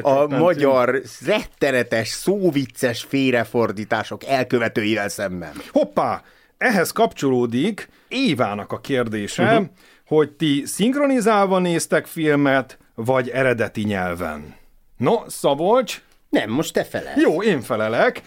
A, 0.03 0.09
a 0.23 0.27
magyar 0.27 1.03
rettenetes, 1.25 2.09
szóvicces 2.09 3.03
félrefordítások 3.03 4.25
elkövetőivel 4.25 5.09
szemben. 5.09 5.53
Hoppá! 5.71 6.23
Ehhez 6.59 6.91
kapcsolódik 6.93 7.89
Évának 8.09 8.73
a 8.73 8.81
kérdése, 8.81 9.53
uh-huh. 9.53 9.67
hogy 10.07 10.31
ti 10.31 10.63
szinkronizálva 10.67 11.59
néztek 11.59 12.07
filmet, 12.07 12.79
vagy 12.95 13.29
eredeti 13.29 13.83
nyelven? 13.83 14.55
No, 14.97 15.15
Szabolcs, 15.27 16.03
nem, 16.33 16.51
most 16.51 16.73
te 16.73 16.85
felel. 16.85 17.21
Jó, 17.21 17.43
én 17.43 17.61
felelek. 17.61 18.23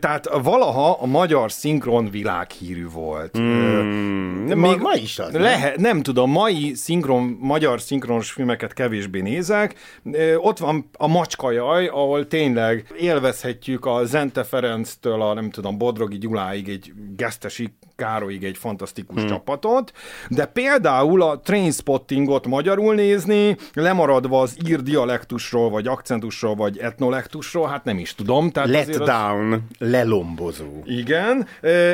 Tehát 0.00 0.28
valaha 0.42 0.90
a 0.90 1.06
magyar 1.06 1.52
szinkron 1.52 2.10
világhírű 2.10 2.88
volt. 2.88 3.38
Mm, 3.38 3.42
Még 4.44 4.56
ma, 4.56 4.76
ma 4.76 4.94
is 4.94 5.18
az. 5.18 5.32
Lehet, 5.32 5.76
nem? 5.76 5.82
nem 5.90 6.02
tudom, 6.02 6.30
mai 6.30 6.74
szinkron, 6.74 7.38
magyar 7.40 7.80
szinkronos 7.80 8.30
filmeket 8.30 8.72
kevésbé 8.72 9.20
nézek. 9.20 9.74
Ott 10.36 10.58
van 10.58 10.90
a 10.92 11.06
Macskajaj, 11.06 11.86
ahol 11.86 12.26
tényleg 12.26 12.86
élvezhetjük 12.98 13.86
a 13.86 14.04
Zente 14.04 14.44
Ferenctől 14.44 15.22
a 15.22 15.34
nem 15.34 15.50
tudom, 15.50 15.78
Bodrogi 15.78 16.18
Gyuláig 16.18 16.68
egy 16.68 16.92
gesztesi 17.16 17.72
Károlyig 17.96 18.44
egy 18.44 18.56
fantasztikus 18.56 19.20
hmm. 19.20 19.28
csapatot, 19.28 19.92
de 20.28 20.46
például 20.46 21.22
a 21.22 21.40
Trainspottingot 21.40 22.46
magyarul 22.46 22.94
nézni, 22.94 23.56
lemaradva 23.72 24.40
az 24.40 24.56
ír 24.66 24.82
dialektusról, 24.82 25.70
vagy 25.70 25.86
akcentusról, 25.86 26.54
vagy 26.54 26.78
etnolektusról, 26.78 27.49
hát 27.66 27.84
nem 27.84 27.98
is 27.98 28.14
tudom. 28.14 28.50
Tehát 28.50 28.68
Let 28.68 28.98
down, 28.98 29.52
az... 29.52 29.58
lelombozó. 29.78 30.82
Igen. 30.84 31.46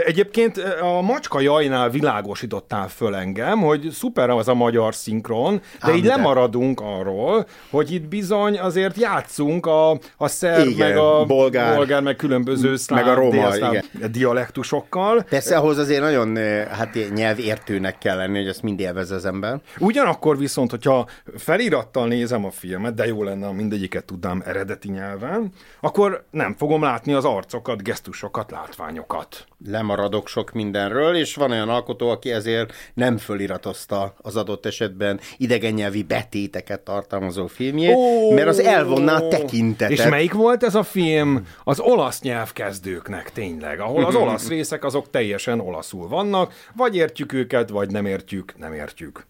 Egyébként 0.07 0.59
a 0.81 1.01
macska 1.01 1.41
jajnál 1.41 1.91
világosítottál 1.91 2.89
föl 2.89 3.15
engem, 3.15 3.59
hogy 3.59 3.89
szuper 3.93 4.31
az 4.31 4.49
a 4.49 4.55
magyar 4.55 4.95
szinkron, 4.95 5.61
de 5.81 5.91
Ám 5.91 5.95
így 5.95 6.03
de. 6.03 6.09
lemaradunk 6.09 6.81
arról, 6.81 7.47
hogy 7.71 7.93
itt 7.93 8.09
bizony 8.09 8.59
azért 8.59 8.97
játszunk 8.97 9.67
a, 9.67 9.91
a 10.17 10.29
szerb, 10.29 10.69
igen, 10.69 10.89
meg 10.89 10.97
a 10.97 11.25
bolgár, 11.25 11.77
bolgár 11.77 12.03
meg 12.03 12.17
különböző 12.17 12.77
szláv, 12.77 13.05
meg 13.05 13.13
a 13.13 13.15
roma, 13.15 13.57
igen. 13.57 13.85
dialektusokkal. 14.11 15.23
Persze 15.29 15.57
ahhoz 15.57 15.79
azért 15.79 16.01
nagyon 16.01 16.37
hát 16.69 16.99
nyelvértőnek 17.15 17.99
kell 17.99 18.17
lenni, 18.17 18.39
hogy 18.39 18.49
ezt 18.49 18.63
mind 18.63 18.81
élvez 18.81 19.11
az 19.11 19.27
ember. 19.27 19.61
Ugyanakkor 19.79 20.39
viszont, 20.39 20.71
hogyha 20.71 21.09
felirattal 21.37 22.07
nézem 22.07 22.45
a 22.45 22.51
filmet, 22.51 22.95
de 22.95 23.07
jó 23.07 23.23
lenne, 23.23 23.47
ha 23.47 23.53
mindegyiket 23.53 24.05
tudnám 24.05 24.43
eredeti 24.47 24.91
nyelven, 24.91 25.46
akkor 25.81 26.25
nem 26.31 26.55
fogom 26.55 26.83
látni 26.83 27.13
az 27.13 27.25
arcokat, 27.25 27.83
gesztusokat, 27.83 28.51
látványokat. 28.51 29.47
Lemaradok 29.67 30.29
sok 30.29 30.53
mindenről, 30.53 31.17
és 31.17 31.35
van 31.35 31.51
olyan 31.51 31.69
alkotó, 31.69 32.09
aki 32.09 32.33
ezért 32.33 32.73
nem 32.95 33.17
föliratozta 33.19 34.15
az 34.23 34.37
adott 34.37 34.67
esetben 34.67 35.21
idegen 35.37 35.73
nyelvi 35.73 36.03
betéteket 36.03 36.81
tartalmazó 36.81 37.47
filmjét, 37.47 37.95
oh! 37.95 38.35
mert 38.35 38.49
az 38.49 38.59
elvonná 38.59 39.17
a 39.17 39.29
tekintetet. 39.29 39.99
És 39.99 40.07
melyik 40.07 40.33
volt 40.33 40.63
ez 40.63 40.75
a 40.75 40.83
film? 40.83 41.47
Az 41.65 41.81
olasz 41.81 42.21
nyelvkezdőknek 42.21 43.33
tényleg, 43.33 43.81
ahol 43.81 44.05
az 44.05 44.15
olasz 44.25 44.49
részek 44.49 44.85
azok 44.85 45.11
teljesen 45.11 45.61
olasz 45.61 45.87
olaszul 45.93 46.09
vannak, 46.09 46.53
vagy 46.75 46.97
értjük 46.97 47.33
őket, 47.33 47.69
vagy 47.69 47.91
nem 47.91 48.07
értjük, 48.07 48.57
nem 48.57 48.73
értjük. 48.73 49.27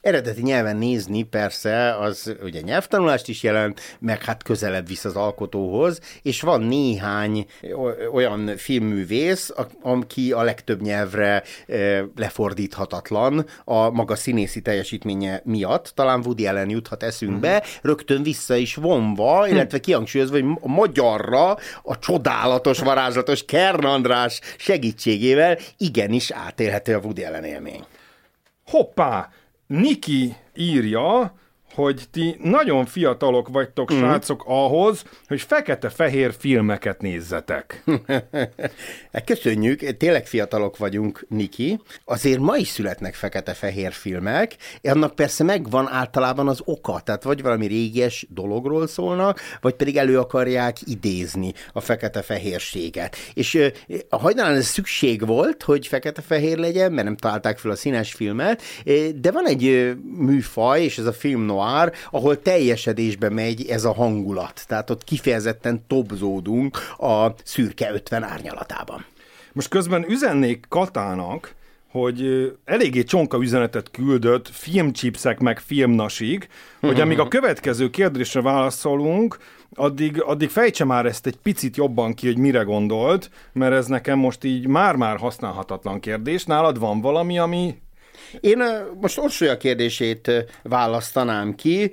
Eredeti 0.00 0.42
nyelven 0.42 0.76
nézni 0.76 1.22
persze, 1.22 1.96
az 1.96 2.36
ugye 2.42 2.60
nyelvtanulást 2.60 3.28
is 3.28 3.42
jelent, 3.42 3.80
meg 3.98 4.22
hát 4.24 4.42
közelebb 4.42 4.86
visz 4.86 5.04
az 5.04 5.16
alkotóhoz, 5.16 6.00
és 6.22 6.40
van 6.40 6.60
néhány 6.60 7.46
olyan 8.12 8.56
filmművész, 8.56 9.52
aki 9.82 10.32
a 10.32 10.42
legtöbb 10.42 10.80
nyelvre 10.80 11.42
lefordíthatatlan 12.16 13.46
a 13.64 13.90
maga 13.90 14.16
színészi 14.16 14.60
teljesítménye 14.62 15.40
miatt. 15.44 15.92
Talán 15.94 16.22
Woody 16.24 16.46
Allen 16.46 16.70
juthat 16.70 17.02
eszünkbe, 17.02 17.56
uh-huh. 17.56 17.72
rögtön 17.82 18.22
vissza 18.22 18.54
is 18.56 18.74
vonva, 18.74 19.48
illetve 19.48 19.78
kihangsúlyozva, 19.78 20.40
hogy 20.40 20.58
a 20.60 20.68
magyarra 20.68 21.56
a 21.82 21.98
csodálatos, 21.98 22.78
varázslatos 22.78 23.44
Kern 23.44 23.84
András 23.84 24.40
segítségével 24.58 25.58
igenis 25.78 26.30
átélhető 26.30 26.94
a 26.94 26.98
Woody 26.98 27.24
Allen 27.24 27.44
élmény. 27.44 27.84
Hoppá! 28.66 29.30
Niki 29.72 30.36
írja, 30.56 31.32
hogy 31.74 32.04
ti 32.10 32.36
nagyon 32.42 32.86
fiatalok 32.86 33.48
vagytok, 33.48 33.92
mm. 33.92 33.98
srácok, 33.98 34.44
ahhoz, 34.46 35.04
hogy 35.28 35.40
fekete-fehér 35.40 36.34
filmeket 36.38 37.00
nézzetek. 37.00 37.84
Köszönjük, 39.24 39.96
tényleg 39.96 40.26
fiatalok 40.26 40.76
vagyunk, 40.76 41.26
Niki. 41.28 41.80
Azért 42.04 42.38
ma 42.38 42.56
is 42.56 42.68
születnek 42.68 43.14
fekete-fehér 43.14 43.92
filmek, 43.92 44.56
annak 44.82 45.14
persze 45.14 45.44
megvan 45.44 45.88
általában 45.88 46.48
az 46.48 46.60
oka, 46.64 47.00
tehát 47.04 47.22
vagy 47.22 47.42
valami 47.42 47.66
régies 47.66 48.26
dologról 48.28 48.86
szólnak, 48.86 49.40
vagy 49.60 49.74
pedig 49.74 49.96
elő 49.96 50.18
akarják 50.18 50.76
idézni 50.84 51.52
a 51.72 51.80
fekete-fehérséget. 51.80 53.16
És 53.34 53.70
a 54.08 54.16
hajnalán 54.16 54.54
ez 54.54 54.66
szükség 54.66 55.26
volt, 55.26 55.62
hogy 55.62 55.86
fekete-fehér 55.86 56.58
legyen, 56.58 56.92
mert 56.92 57.06
nem 57.06 57.16
találták 57.16 57.58
fel 57.58 57.70
a 57.70 57.76
színes 57.76 58.12
filmet, 58.12 58.62
de 59.14 59.30
van 59.30 59.46
egy 59.46 59.94
műfaj, 60.16 60.82
és 60.82 60.98
ez 60.98 61.06
a 61.06 61.12
film 61.12 61.40
noir, 61.40 61.61
noir, 61.62 61.92
ahol 62.10 62.42
teljesedésbe 62.42 63.28
megy 63.28 63.66
ez 63.68 63.84
a 63.84 63.92
hangulat. 63.92 64.64
Tehát 64.66 64.90
ott 64.90 65.04
kifejezetten 65.04 65.84
tobzódunk 65.86 66.78
a 66.98 67.26
szürke 67.44 67.92
50 67.92 68.22
árnyalatában. 68.22 69.04
Most 69.52 69.68
közben 69.68 70.04
üzennék 70.08 70.66
Katának, 70.68 71.54
hogy 71.90 72.52
eléggé 72.64 73.02
csonka 73.02 73.42
üzenetet 73.42 73.90
küldött 73.90 74.48
filmcsipszek 74.48 75.38
meg 75.38 75.58
filmnasig, 75.58 76.48
hogy 76.80 77.00
amíg 77.00 77.18
a 77.18 77.28
következő 77.28 77.90
kérdésre 77.90 78.42
válaszolunk, 78.42 79.38
addig, 79.74 80.22
addig 80.22 80.48
fejtse 80.48 80.84
már 80.84 81.06
ezt 81.06 81.26
egy 81.26 81.36
picit 81.36 81.76
jobban 81.76 82.14
ki, 82.14 82.26
hogy 82.26 82.36
mire 82.36 82.62
gondolt, 82.62 83.30
mert 83.52 83.74
ez 83.74 83.86
nekem 83.86 84.18
most 84.18 84.44
így 84.44 84.66
már-már 84.66 85.16
használhatatlan 85.16 86.00
kérdés. 86.00 86.44
Nálad 86.44 86.78
van 86.78 87.00
valami, 87.00 87.38
ami 87.38 87.74
én 88.40 88.62
most 89.00 89.18
Orsolya 89.18 89.56
kérdését 89.56 90.30
választanám 90.62 91.54
ki. 91.54 91.92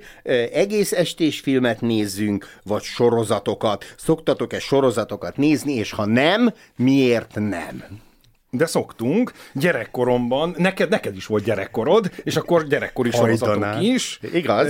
Egész 0.52 0.92
estés 0.92 1.40
filmet 1.40 1.80
nézzünk, 1.80 2.58
vagy 2.62 2.82
sorozatokat? 2.82 3.94
Szoktatok-e 3.96 4.58
sorozatokat 4.58 5.36
nézni, 5.36 5.74
és 5.74 5.90
ha 5.92 6.06
nem, 6.06 6.54
miért 6.76 7.34
nem? 7.34 7.84
De 8.50 8.66
szoktunk, 8.66 9.32
gyerekkoromban, 9.52 10.54
neked, 10.58 10.88
neked 10.88 11.16
is 11.16 11.26
volt 11.26 11.44
gyerekkorod, 11.44 12.10
és 12.22 12.36
akkor 12.36 12.66
gyerekkori 12.66 13.10
sorozatok 13.10 13.82
is. 13.82 14.20
Igaz? 14.32 14.68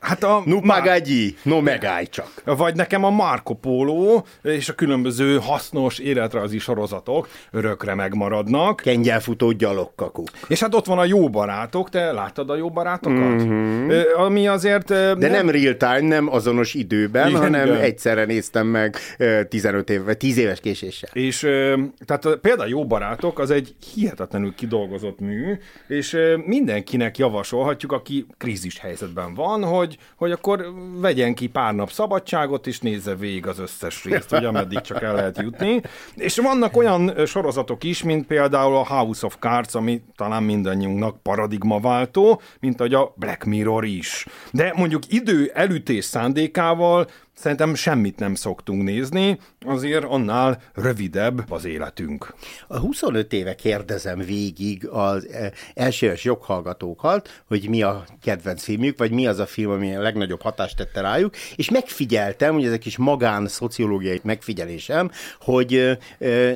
Hát 0.00 0.24
a... 0.24 0.42
No 0.44 0.60
magágyi, 0.62 1.36
no 1.42 1.60
megállj 1.60 2.06
csak. 2.06 2.42
Vagy 2.44 2.74
nekem 2.74 3.04
a 3.04 3.10
Marco 3.10 3.54
Polo 3.54 4.22
és 4.42 4.68
a 4.68 4.72
különböző 4.74 5.38
hasznos 5.38 5.98
életrajzi 5.98 6.58
sorozatok 6.58 7.28
örökre 7.50 7.94
megmaradnak. 7.94 8.76
Kengyelfutó 8.76 9.52
gyalogkaku. 9.52 10.22
És 10.48 10.60
hát 10.60 10.74
ott 10.74 10.86
van 10.86 10.98
a 10.98 11.04
jó 11.04 11.30
barátok, 11.30 11.90
te 11.90 12.12
láttad 12.12 12.50
a 12.50 12.56
jó 12.56 12.70
barátokat? 12.70 13.18
Mm-hmm. 13.18 13.90
Ami 14.16 14.48
azért... 14.48 14.88
De 14.88 15.14
nem, 15.14 15.30
nem 15.30 15.50
real 15.50 15.76
time, 15.76 16.00
nem 16.00 16.32
azonos 16.32 16.74
időben, 16.74 17.28
igen, 17.28 17.40
hanem 17.40 17.66
igen. 17.66 17.80
egyszerre 17.80 18.24
néztem 18.24 18.66
meg 18.66 18.96
15 19.48 19.90
év, 19.90 20.04
vagy 20.04 20.16
10 20.16 20.38
éves 20.38 20.60
késéssel. 20.60 21.10
És 21.12 21.38
tehát 22.04 22.38
például 22.40 22.68
jó 22.68 22.86
barátok 22.86 23.38
az 23.38 23.50
egy 23.50 23.74
hihetetlenül 23.94 24.54
kidolgozott 24.54 25.20
mű, 25.20 25.58
és 25.88 26.16
mindenkinek 26.44 27.18
javasolhatjuk, 27.18 27.92
aki 27.92 28.26
krízis 28.38 28.78
helyzetben 28.78 29.34
van, 29.34 29.64
hogy 29.64 29.87
hogy, 29.88 29.98
hogy 30.16 30.30
akkor 30.30 30.72
vegyen 31.00 31.34
ki 31.34 31.46
pár 31.46 31.74
nap 31.74 31.90
szabadságot, 31.90 32.66
és 32.66 32.80
nézze 32.80 33.14
végig 33.14 33.46
az 33.46 33.58
összes 33.58 34.04
részt, 34.04 34.30
hogy 34.30 34.44
ameddig 34.44 34.80
csak 34.80 35.02
el 35.02 35.14
lehet 35.14 35.38
jutni. 35.38 35.80
És 36.14 36.38
vannak 36.38 36.76
olyan 36.76 37.26
sorozatok 37.26 37.84
is, 37.84 38.02
mint 38.02 38.26
például 38.26 38.76
a 38.76 38.86
House 38.86 39.26
of 39.26 39.36
Cards, 39.38 39.74
ami 39.74 40.02
talán 40.16 40.42
mindannyiunknak 40.42 41.22
paradigmaváltó, 41.22 42.40
mint 42.60 42.80
ahogy 42.80 42.94
a 42.94 43.12
Black 43.16 43.44
Mirror 43.44 43.84
is. 43.84 44.26
De 44.52 44.72
mondjuk 44.76 45.02
idő 45.08 45.50
elütés 45.54 46.04
szándékával 46.04 47.06
Szerintem 47.40 47.74
semmit 47.74 48.18
nem 48.18 48.34
szoktunk 48.34 48.82
nézni, 48.82 49.38
azért 49.66 50.04
annál 50.04 50.62
rövidebb 50.74 51.50
az 51.50 51.64
életünk. 51.64 52.34
A 52.68 52.78
25 52.78 53.32
éve 53.32 53.54
kérdezem 53.54 54.18
végig 54.18 54.88
az 54.88 55.28
e, 55.28 55.52
elsős 55.74 56.24
joghallgatókat, 56.24 57.42
hogy 57.46 57.68
mi 57.68 57.82
a 57.82 58.04
kedvenc 58.22 58.62
filmjük, 58.62 58.98
vagy 58.98 59.10
mi 59.10 59.26
az 59.26 59.38
a 59.38 59.46
film, 59.46 59.70
ami 59.70 59.94
a 59.96 60.00
legnagyobb 60.00 60.42
hatást 60.42 60.76
tette 60.76 61.00
rájuk, 61.00 61.34
és 61.56 61.70
megfigyeltem, 61.70 62.54
hogy 62.54 62.64
ezek 62.64 62.86
is 62.86 62.96
magán 62.96 63.48
szociológiai 63.48 64.20
megfigyelésem, 64.22 65.10
hogy 65.40 65.98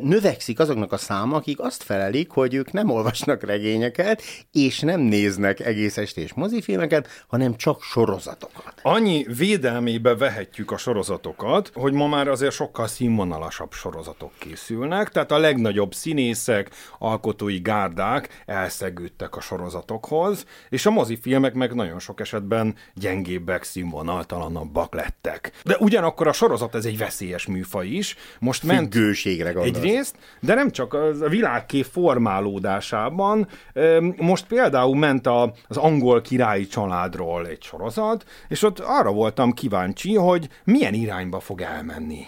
növekszik 0.01 0.59
azoknak 0.59 0.93
a 0.93 0.97
száma, 0.97 1.37
akik 1.37 1.61
azt 1.61 1.83
felelik, 1.83 2.31
hogy 2.31 2.55
ők 2.55 2.73
nem 2.73 2.91
olvasnak 2.91 3.43
regényeket, 3.43 4.23
és 4.53 4.81
nem 4.81 5.01
néznek 5.01 5.61
egész 5.61 5.97
estés 5.97 6.33
mozifilmeket, 6.33 7.25
hanem 7.27 7.57
csak 7.57 7.83
sorozatokat. 7.83 8.75
Annyi 8.83 9.27
védelmébe 9.37 10.17
vehetjük 10.17 10.71
a 10.73 10.77
sorozatokat, 10.77 11.71
hogy 11.75 11.93
ma 11.93 12.07
már 12.07 12.29
azért 12.29 12.53
sokkal 12.53 12.87
színvonalasabb 12.87 13.73
sorozatok 13.73 14.31
készülnek, 14.39 15.09
tehát 15.09 15.33
a 15.33 15.39
legnagyobb 15.39 15.95
színészek, 15.95 16.71
alkotói 16.99 17.59
gárdák 17.59 18.43
elszegődtek 18.47 19.37
a 19.37 19.41
sorozatokhoz, 19.41 20.45
és 20.69 20.87
a 20.87 20.91
mozifilmek 20.91 21.55
meg 21.55 21.75
nagyon 21.75 21.99
sok 21.99 22.21
esetben 22.21 22.75
gyengébbek, 22.95 23.63
színvonaltalanabbak 23.63 24.95
lettek. 24.95 25.53
De 25.65 25.77
ugyanakkor 25.79 26.27
a 26.27 26.33
sorozat 26.33 26.75
ez 26.75 26.85
egy 26.85 26.99
veszélyes 26.99 27.47
műfaj 27.47 27.87
is. 27.87 28.17
Most 28.39 28.63
ment 28.63 28.93
Függőségre 28.93 29.53
gondolsz. 29.53 29.77
Egyrészt, 29.77 30.17
de 30.41 30.55
nem 30.55 30.71
csak 30.71 30.95
a 30.95 31.29
világkép 31.29 31.85
formálódásában. 31.85 33.49
Most 34.17 34.47
például 34.47 34.97
ment 34.97 35.27
az 35.69 35.77
angol 35.77 36.21
királyi 36.21 36.67
családról 36.67 37.47
egy 37.47 37.63
sorozat, 37.63 38.25
és 38.49 38.63
ott 38.63 38.79
arra 38.79 39.13
voltam 39.13 39.53
kíváncsi, 39.53 40.15
hogy 40.15 40.49
milyen 40.65 40.95
irányba 40.95 41.41
fog 41.41 41.61
elmenni. 41.61 42.25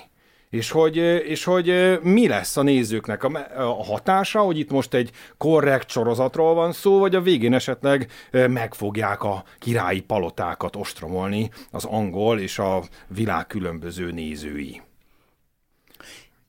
És 0.51 0.71
hogy, 0.71 0.97
és 0.97 1.45
hogy 1.45 1.99
mi 2.03 2.29
lesz 2.29 2.57
a 2.57 2.63
nézőknek 2.63 3.25
a, 3.25 3.31
a 3.57 3.85
hatása, 3.85 4.41
hogy 4.41 4.59
itt 4.59 4.71
most 4.71 4.95
egy 4.95 5.11
korrekt 5.37 5.91
sorozatról 5.91 6.55
van 6.55 6.73
szó, 6.73 6.99
vagy 6.99 7.15
a 7.15 7.21
végén 7.21 7.55
esetleg 7.55 8.11
megfogják 8.31 9.23
a 9.23 9.45
királyi 9.59 10.01
palotákat 10.01 10.77
ostromolni 10.77 11.51
az 11.71 11.85
angol 11.85 12.41
és 12.41 12.59
a 12.59 12.83
világ 13.09 13.47
különböző 13.47 14.11
nézői. 14.11 14.83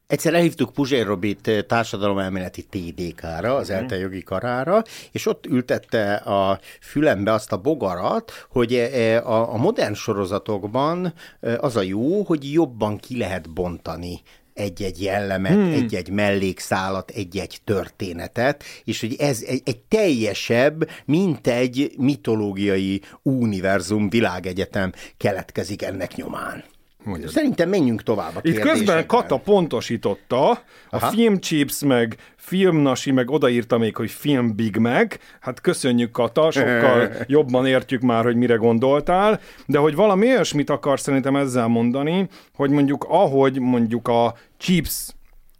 Egyszer 0.08 0.34
elhívtuk 0.34 0.74
Puzsér 0.74 1.06
Robit 1.06 1.48
eh, 1.48 1.62
társadalomelméleti 1.62 2.64
TDK-ra, 2.64 3.56
az 3.56 3.68
mhm. 3.68 3.78
ELTE 3.78 3.98
jogi 3.98 4.24
karára, 4.24 4.84
és 5.12 5.26
ott 5.26 5.46
ültette 5.46 6.14
a 6.16 6.60
fülembe 6.82 7.32
azt 7.32 7.52
a 7.52 7.58
bogarat, 7.58 8.32
hogy 8.50 8.74
eh, 8.74 8.94
eh, 8.94 9.30
a, 9.30 9.54
a 9.54 9.58
modern 9.58 9.94
sorozatokban 9.94 11.14
az 11.58 11.76
a 11.76 11.82
jó, 11.82 12.24
hogy 12.24 12.52
jobban 12.52 12.98
ki 12.98 13.18
lehet 13.18 13.54
bontani 13.54 14.22
egy-egy 14.54 15.02
jellemet, 15.02 15.52
hmm. 15.52 15.72
egy-egy 15.72 16.10
mellékszálat, 16.10 17.10
egy-egy 17.10 17.58
történetet, 17.64 18.64
és 18.84 19.00
hogy 19.00 19.16
ez 19.20 19.42
egy, 19.48 19.62
egy 19.66 19.78
teljesebb, 19.78 20.90
mint 21.06 21.48
egy 21.48 21.94
mitológiai 21.98 23.02
univerzum, 23.22 24.10
világegyetem 24.10 24.94
keletkezik 25.18 25.82
ennek 25.82 26.16
nyomán. 26.16 26.64
Mondjad. 27.06 27.32
Szerintem 27.32 27.70
menjünk 27.70 28.04
tovább 28.04 28.36
a 28.36 28.40
Itt 28.42 28.60
közben 28.60 29.08
Kata 29.08 29.38
pontosította, 29.38 30.50
a 30.50 30.60
Aha. 30.90 31.10
filmchips, 31.10 31.84
meg 31.84 32.16
filmnasi, 32.36 33.12
meg 33.12 33.30
odaírta 33.30 33.78
még, 33.78 33.96
hogy 33.96 34.12
film 34.12 34.56
Big 34.56 34.78
Mac. 34.78 35.16
Hát 35.40 35.62
köszönjük 35.62 36.12
Kata, 36.12 36.52
sokkal 36.52 37.10
jobban 37.28 37.66
értjük 37.66 38.02
már, 38.02 38.24
hogy 38.24 38.36
mire 38.36 38.56
gondoltál, 38.56 39.40
de 39.66 39.78
hogy 39.78 39.96
valami 39.96 40.28
olyasmit 40.28 40.70
akar 40.70 41.00
szerintem 41.00 41.36
ezzel 41.36 41.68
mondani, 41.68 42.28
hogy 42.54 42.70
mondjuk 42.70 43.06
ahogy 43.10 43.60
mondjuk 43.60 44.08
a 44.08 44.36
chips 44.58 45.16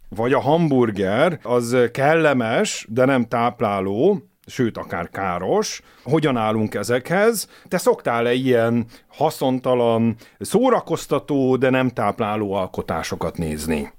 vagy 0.08 0.32
a 0.32 0.40
hamburger, 0.40 1.38
az 1.42 1.76
kellemes, 1.92 2.86
de 2.88 3.04
nem 3.04 3.24
tápláló, 3.24 4.22
sőt, 4.46 4.76
akár 4.76 5.10
káros. 5.10 5.82
Hogyan 6.02 6.36
állunk 6.36 6.74
ezekhez? 6.74 7.48
Te 7.68 7.78
szoktál-e 7.78 8.32
ilyen 8.32 8.86
haszontalan, 9.06 10.16
szórakoztató, 10.38 11.56
de 11.56 11.70
nem 11.70 11.88
tápláló 11.88 12.52
alkotásokat 12.52 13.36
nézni? 13.36 13.92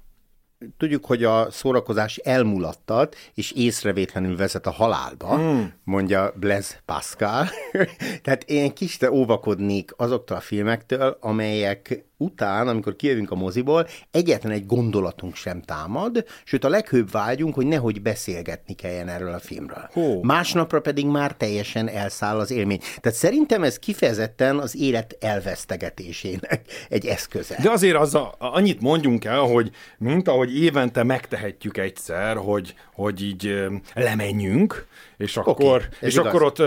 Tudjuk, 0.76 1.04
hogy 1.04 1.24
a 1.24 1.50
szórakozás 1.50 2.16
elmulattat, 2.16 3.16
és 3.34 3.52
észrevétlenül 3.52 4.36
vezet 4.36 4.66
a 4.66 4.70
halálba, 4.70 5.36
hmm. 5.36 5.72
mondja 5.84 6.32
Blaise 6.36 6.80
Pascal. 6.84 7.46
Tehát 8.22 8.44
én 8.46 8.74
kis 8.74 8.96
te 8.96 9.10
óvakodnék 9.12 9.90
azoktól 9.96 10.36
a 10.36 10.40
filmektől, 10.40 11.16
amelyek 11.20 12.07
után, 12.18 12.68
amikor 12.68 12.96
kijövünk 12.96 13.30
a 13.30 13.34
moziból, 13.34 13.86
egyetlen 14.10 14.52
egy 14.52 14.66
gondolatunk 14.66 15.34
sem 15.34 15.62
támad, 15.62 16.24
sőt 16.44 16.64
a 16.64 16.68
leghőbb 16.68 17.10
vágyunk, 17.10 17.54
hogy 17.54 17.66
nehogy 17.66 18.02
beszélgetni 18.02 18.74
kelljen 18.74 19.08
erről 19.08 19.32
a 19.32 19.38
filmről. 19.38 19.88
Hó. 19.92 20.22
Másnapra 20.22 20.80
pedig 20.80 21.06
már 21.06 21.36
teljesen 21.36 21.88
elszáll 21.88 22.38
az 22.38 22.50
élmény. 22.50 22.80
Tehát 23.00 23.18
szerintem 23.18 23.62
ez 23.62 23.78
kifejezetten 23.78 24.58
az 24.58 24.76
élet 24.76 25.16
elvesztegetésének 25.20 26.60
egy 26.88 27.06
eszköze. 27.06 27.58
De 27.62 27.70
azért 27.70 27.96
az 27.96 28.14
a, 28.14 28.34
annyit 28.38 28.80
mondjunk 28.80 29.24
el, 29.24 29.40
hogy 29.40 29.70
mint 29.98 30.28
ahogy 30.28 30.62
évente 30.62 31.02
megtehetjük 31.02 31.76
egyszer, 31.76 32.36
hogy, 32.36 32.74
hogy 32.94 33.22
így 33.22 33.54
lemenjünk, 33.94 34.86
és 35.18 35.36
akkor, 35.36 35.74
okay, 35.76 36.08
és 36.08 36.16
akkor 36.16 36.42
ott 36.42 36.62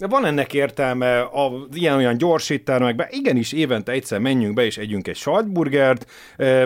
de 0.00 0.06
van 0.06 0.24
ennek 0.24 0.54
értelme, 0.54 1.20
a 1.20 1.66
ilyen-olyan 1.72 2.16
gyors 2.16 2.50
éttermekben, 2.50 3.06
igenis 3.10 3.52
évente 3.52 3.92
egyszer 3.92 4.18
menjünk 4.18 4.54
be 4.54 4.64
és 4.64 4.78
együnk 4.78 5.08
egy 5.08 5.16
sajtburgert, 5.16 6.06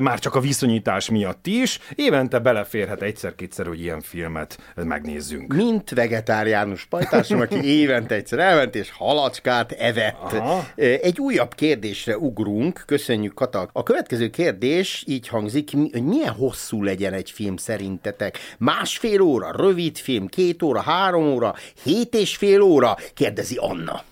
már 0.01 0.19
csak 0.19 0.35
a 0.35 0.41
viszonyítás 0.41 1.11
miatt 1.11 1.47
is, 1.47 1.79
évente 1.95 2.39
beleférhet 2.39 3.03
egyszer-kétszer, 3.03 3.67
hogy 3.67 3.81
ilyen 3.81 4.01
filmet 4.01 4.59
megnézzünk. 4.75 5.55
Mint 5.55 5.91
vegetáriánus 5.91 6.85
pajtásom, 6.85 7.41
aki 7.41 7.65
évente 7.81 8.15
egyszer 8.15 8.39
elment 8.39 8.75
és 8.75 8.91
halacskát 8.91 9.73
evett. 9.73 10.33
Aha. 10.33 10.67
Egy 10.77 11.21
újabb 11.21 11.55
kérdésre 11.55 12.19
ugrunk, 12.19 12.83
köszönjük 12.87 13.35
Kata. 13.35 13.69
A 13.73 13.83
következő 13.83 14.31
kérdés 14.31 15.05
így 15.07 15.29
hangzik, 15.29 15.71
hogy 15.93 16.05
milyen 16.05 16.33
hosszú 16.33 16.83
legyen 16.83 17.13
egy 17.13 17.31
film 17.31 17.57
szerintetek? 17.57 18.39
Másfél 18.59 19.21
óra, 19.21 19.53
rövid 19.57 19.97
film, 19.97 20.27
két 20.27 20.63
óra, 20.63 20.81
három 20.81 21.24
óra, 21.25 21.55
hét 21.83 22.15
és 22.15 22.37
fél 22.37 22.61
óra? 22.61 22.97
kérdezi 23.15 23.57
Anna. 23.57 24.03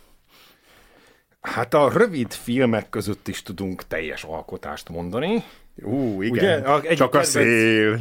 Hát 1.40 1.74
a 1.74 1.90
rövid 1.92 2.32
filmek 2.32 2.88
között 2.88 3.28
is 3.28 3.42
tudunk 3.42 3.86
teljes 3.86 4.22
alkotást 4.22 4.88
mondani. 4.88 5.44
Ú, 5.76 6.22
igen. 6.22 6.32
Ugye? 6.32 6.54
A, 6.54 6.80
egy 6.82 6.96
Csak 6.96 7.14
a 7.14 7.22
szél. 7.22 8.00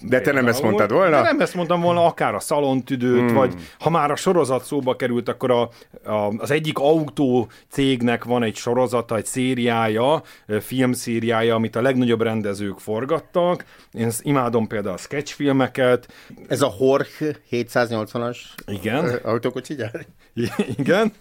De 0.00 0.20
te 0.20 0.32
nem 0.32 0.46
ezt 0.46 0.62
mondtad 0.62 0.92
volna? 0.92 1.10
De 1.10 1.22
nem 1.22 1.40
ezt 1.40 1.54
mondtam 1.54 1.80
volna, 1.80 2.06
akár 2.06 2.34
a 2.34 2.40
szalontüdőt, 2.40 3.18
hmm. 3.18 3.34
vagy 3.34 3.54
ha 3.78 3.90
már 3.90 4.10
a 4.10 4.16
sorozat 4.16 4.64
szóba 4.64 4.96
került, 4.96 5.28
akkor 5.28 5.50
a, 5.50 5.70
a, 6.04 6.32
az 6.38 6.50
egyik 6.50 6.78
autó 6.78 7.48
cégnek 7.70 8.24
van 8.24 8.42
egy 8.42 8.56
sorozata, 8.56 9.16
egy 9.16 9.26
szériája, 9.26 10.22
filmszériája, 10.60 11.54
amit 11.54 11.76
a 11.76 11.82
legnagyobb 11.82 12.22
rendezők 12.22 12.78
forgattak. 12.78 13.64
Én 13.92 14.10
imádom 14.20 14.66
például 14.66 14.94
a 14.94 14.98
sketchfilmeket. 14.98 16.12
Ez 16.48 16.62
a 16.62 16.66
Horch 16.66 17.22
780-as 17.50 18.38
Igen. 18.66 19.20
autókocsi 19.22 19.74
gyár? 19.74 20.06
Igen. 20.78 21.12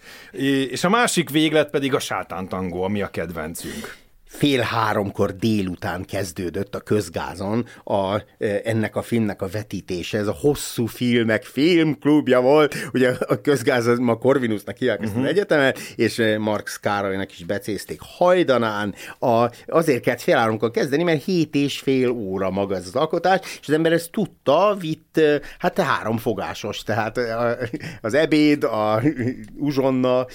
És 0.69 0.83
a 0.83 0.89
másik 0.89 1.29
véglet 1.29 1.69
pedig 1.69 1.93
a 1.93 1.99
sátántangó, 1.99 2.83
ami 2.83 3.01
a 3.01 3.07
kedvencünk 3.07 3.95
fél 4.27 4.61
háromkor 4.61 5.35
délután 5.35 6.05
kezdődött 6.05 6.75
a 6.75 6.79
közgázon 6.79 7.65
a, 7.83 8.15
e, 8.15 8.23
ennek 8.63 8.95
a 8.95 9.01
filmnek 9.01 9.41
a 9.41 9.47
vetítése. 9.47 10.17
Ez 10.17 10.27
a 10.27 10.35
hosszú 10.39 10.85
filmek 10.85 11.43
filmklubja 11.43 12.41
volt, 12.41 12.75
ugye 12.93 13.13
a 13.27 13.41
közgáz 13.41 13.97
ma 13.97 14.15
Corvinusnak 14.15 14.77
hívják 14.77 15.01
ezt 15.01 15.07
uh-huh. 15.07 15.23
az 15.23 15.29
mhm. 15.29 15.37
egyetemet, 15.37 15.79
és 15.95 16.19
e, 16.19 16.37
Marx 16.37 16.79
Károlynak 16.79 17.31
is 17.31 17.43
becézték 17.43 17.99
hajdanán. 18.01 18.93
A, 19.19 19.49
azért 19.67 20.01
kellett 20.01 20.21
fél 20.21 20.35
háromkor 20.35 20.71
kezdeni, 20.71 21.03
mert 21.03 21.23
hét 21.23 21.55
és 21.55 21.79
fél 21.79 22.09
óra 22.09 22.49
maga 22.49 22.75
ez 22.75 22.87
az 22.87 22.95
alkotás, 22.95 23.39
és 23.61 23.67
az 23.67 23.73
ember 23.73 23.91
ezt 23.91 24.11
tudta, 24.11 24.75
vitt, 24.79 25.17
e, 25.17 25.41
hát 25.59 25.79
három 25.79 26.17
fogásos, 26.17 26.83
tehát 26.83 27.19
az 28.01 28.13
ebéd, 28.13 28.63
a 28.63 29.01
uzsonna, 29.55 30.25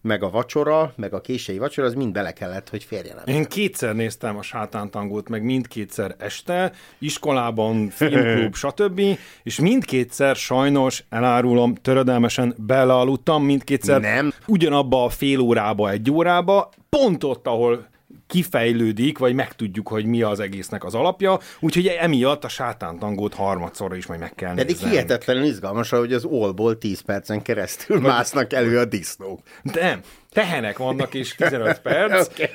meg 0.00 0.22
a 0.22 0.30
vacsora, 0.30 0.92
meg 0.96 1.14
a 1.14 1.20
késői 1.20 1.58
vacsora, 1.58 1.86
az 1.86 1.94
mind 1.94 2.12
bele 2.12 2.32
kellett, 2.32 2.68
hogy 2.68 2.84
férjen 2.84 3.15
én 3.24 3.44
kétszer 3.44 3.94
néztem 3.94 4.36
a 4.36 4.42
sátántangót, 4.42 5.28
meg 5.28 5.42
mindkétszer 5.42 6.14
este, 6.18 6.72
iskolában, 6.98 7.88
filmklub, 7.88 8.54
stb. 8.66 9.00
És 9.42 9.60
mindkétszer 9.60 10.36
sajnos, 10.36 11.04
elárulom, 11.08 11.74
töredelmesen 11.74 12.54
belealudtam, 12.58 13.44
mindkétszer 13.44 14.00
Nem. 14.00 14.32
ugyanabba 14.46 15.04
a 15.04 15.08
fél 15.08 15.40
órába, 15.40 15.90
egy 15.90 16.10
órába, 16.10 16.70
pont 16.88 17.24
ott, 17.24 17.46
ahol 17.46 17.86
kifejlődik, 18.26 19.18
vagy 19.18 19.34
megtudjuk, 19.34 19.88
hogy 19.88 20.04
mi 20.04 20.22
az 20.22 20.40
egésznek 20.40 20.84
az 20.84 20.94
alapja, 20.94 21.38
úgyhogy 21.60 21.86
emiatt 21.86 22.44
a 22.44 22.48
sátántangót 22.48 23.34
harmadszorra 23.34 23.94
is 23.94 24.06
majd 24.06 24.20
meg 24.20 24.34
kell 24.34 24.54
Pedig 24.54 24.66
néznem. 24.66 24.90
hihetetlenül 24.90 25.44
izgalmas, 25.44 25.90
hogy 25.90 26.12
az 26.12 26.24
olból 26.24 26.78
10 26.78 27.00
percen 27.00 27.42
keresztül 27.42 28.00
másznak 28.00 28.52
elő 28.52 28.78
a 28.78 28.84
disznók. 28.84 29.40
De 29.62 30.00
tehenek 30.32 30.78
vannak, 30.78 31.14
és 31.14 31.34
15 31.34 31.78
perc, 31.80 32.28
okay. 32.28 32.48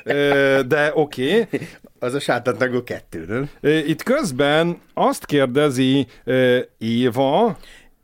de 0.67 0.91
oké. 0.93 1.39
Okay. 1.41 1.67
Az 1.99 2.13
a 2.13 2.19
sátántangó 2.19 2.83
kettő, 2.83 3.25
nem? 3.27 3.49
Itt 3.87 4.03
közben 4.03 4.81
azt 4.93 5.25
kérdezi 5.25 6.07
Éva, 6.77 7.57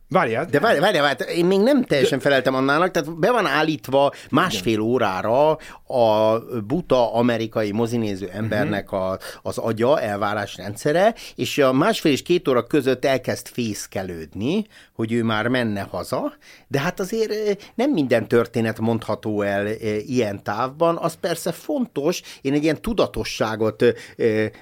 Várjál. 0.10 0.46
De 0.46 0.60
várjál, 0.60 0.82
várjál, 0.82 1.04
várjál, 1.04 1.30
én 1.30 1.46
még 1.46 1.60
nem 1.60 1.84
teljesen 1.84 2.20
feleltem 2.20 2.56
annának, 2.56 2.92
tehát 2.92 3.20
be 3.20 3.32
van 3.32 3.46
állítva 3.46 4.14
másfél 4.30 4.80
órára 4.80 5.50
a 5.88 6.40
buta 6.68 7.14
amerikai 7.14 7.72
mozinéző 7.72 8.30
embernek 8.34 8.92
a, 8.92 9.20
az 9.42 9.58
agya, 9.58 10.02
elvárás 10.02 10.58
rendszere, 10.58 11.16
és 11.36 11.58
a 11.58 11.74
másfél 11.74 12.12
és 12.12 12.22
két 12.22 12.48
óra 12.48 12.64
között 12.64 13.06
elkezd 13.06 13.48
fészkelődni, 13.48 14.66
hogy 14.94 15.12
ő 15.12 15.24
már 15.24 15.48
menne 15.48 15.82
haza, 15.82 16.34
de 16.68 16.80
hát 16.80 17.00
azért 17.00 17.72
nem 17.76 17.92
minden 17.92 18.28
történet 18.28 18.80
mondható 18.80 19.42
el 19.42 19.68
ilyen 20.00 20.44
távban, 20.44 20.98
az 20.98 21.18
persze 21.22 21.52
fontos, 21.52 22.22
én 22.42 22.54
egy 22.54 22.64
ilyen 22.64 22.82
tudatosságot 22.82 23.84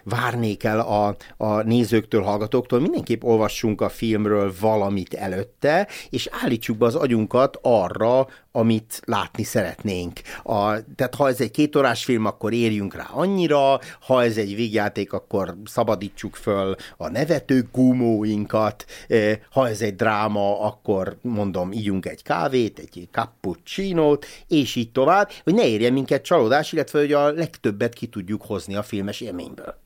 várnék 0.04 0.64
el 0.64 0.80
a, 0.80 1.16
a 1.38 1.62
nézőktől, 1.62 2.22
hallgatóktól, 2.22 2.80
mindenképp 2.80 3.24
olvassunk 3.24 3.82
a 3.82 3.90
filmről 3.90 4.54
valamit 4.60 5.14
előtte, 5.36 5.88
és 6.10 6.30
állítsuk 6.43 6.78
be 6.78 6.86
az 6.86 6.95
agyunkat 6.95 7.60
arra, 7.62 8.28
amit 8.52 9.02
látni 9.06 9.43
szeretnénk. 9.43 10.19
A, 10.43 10.93
tehát 10.95 11.15
ha 11.15 11.28
ez 11.28 11.41
egy 11.41 11.52
kétórás 11.52 12.04
film, 12.04 12.26
akkor 12.26 12.54
érjünk 12.54 12.95
rá 12.95 13.08
annyira, 13.12 13.80
ha 14.00 14.24
ez 14.24 14.38
egy 14.38 14.56
végjáték, 14.56 15.13
akkor 15.13 15.56
szabadítsuk 15.65 16.36
föl 16.36 16.76
a 16.98 17.10
nevető 17.10 17.67
gumóinkat, 17.71 18.86
e, 19.08 19.39
ha 19.52 19.67
ez 19.67 19.82
egy 19.82 19.95
dráma, 19.95 20.62
akkor 20.62 21.17
mondom, 21.21 21.71
ígyunk 21.71 22.06
egy 22.06 22.24
kávét, 22.24 22.80
egy 22.80 23.08
cappuccinót, 23.12 24.26
és 24.48 24.76
így 24.76 24.91
tovább, 24.91 25.30
hogy 25.43 25.54
ne 25.54 25.67
érjen 25.67 25.93
minket 25.93 26.24
csalódás, 26.24 26.71
illetve 26.71 27.00
hogy 27.00 27.13
a 27.13 27.32
legtöbbet 27.32 27.93
ki 27.93 28.08
tudjuk 28.08 28.41
hozni 28.41 28.76
a 28.76 28.84
filmes 28.84 29.21
élményből. 29.21 29.85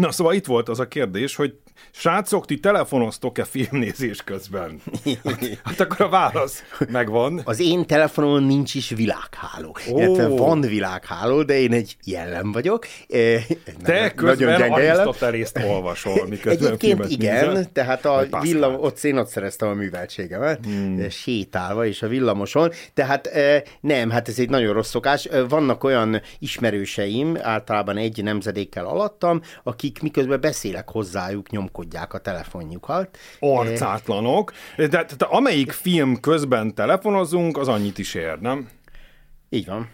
Na 0.00 0.10
szóval 0.10 0.34
itt 0.34 0.46
volt 0.46 0.68
az 0.68 0.80
a 0.80 0.88
kérdés, 0.88 1.36
hogy 1.36 1.54
srácok, 1.90 2.46
ti 2.46 2.60
telefonoztok-e 2.60 3.44
filmnézés 3.44 4.22
közben? 4.24 4.80
Hát 5.64 5.80
akkor 5.80 6.00
a 6.00 6.08
válasz 6.08 6.62
megvan. 6.90 7.40
Az 7.44 7.60
én 7.60 7.86
telefonon 7.86 8.42
nincs 8.42 8.74
is 8.74 8.88
világháló. 8.88 9.76
Oh. 9.88 10.02
Illetve 10.02 10.28
van 10.28 10.60
világháló, 10.60 11.42
de 11.42 11.58
én 11.58 11.72
egy 11.72 11.96
jellem 12.04 12.52
vagyok. 12.52 12.86
Te 13.82 14.12
közben 14.14 14.70
Arisztotelészt 14.70 15.60
olvasol, 15.64 16.26
miközben 16.28 16.66
Egyébként 16.66 17.10
igen, 17.10 17.48
nézel, 17.48 17.72
tehát 17.72 18.04
a 18.04 18.26
villam, 18.40 18.74
ott 18.74 19.04
én 19.04 19.16
ott 19.16 19.28
szereztem 19.28 19.68
a 19.68 19.74
műveltségemet, 19.74 20.64
hmm. 20.64 21.08
sétálva 21.08 21.86
és 21.86 22.02
a 22.02 22.08
villamoson, 22.08 22.70
tehát 22.94 23.30
nem, 23.80 24.10
hát 24.10 24.28
ez 24.28 24.38
egy 24.38 24.50
nagyon 24.50 24.72
rossz 24.72 24.90
szokás. 24.90 25.28
Vannak 25.48 25.84
olyan 25.84 26.22
ismerőseim, 26.38 27.36
általában 27.40 27.96
egy 27.96 28.22
nemzedékkel 28.22 28.86
alattam, 28.86 29.40
akik 29.86 30.02
miközben 30.02 30.40
beszélek 30.40 30.90
hozzájuk, 30.90 31.50
nyomkodják 31.50 32.14
a 32.14 32.18
telefonjukat. 32.18 33.18
Arcátlanok. 33.40 34.52
De, 34.76 34.86
de, 34.86 35.06
de 35.16 35.24
amelyik 35.24 35.72
film 35.72 36.20
közben 36.20 36.74
telefonozunk, 36.74 37.56
az 37.56 37.68
annyit 37.68 37.98
is 37.98 38.14
ér, 38.14 38.38
nem? 38.38 38.68
Így 39.48 39.66
van. 39.66 39.90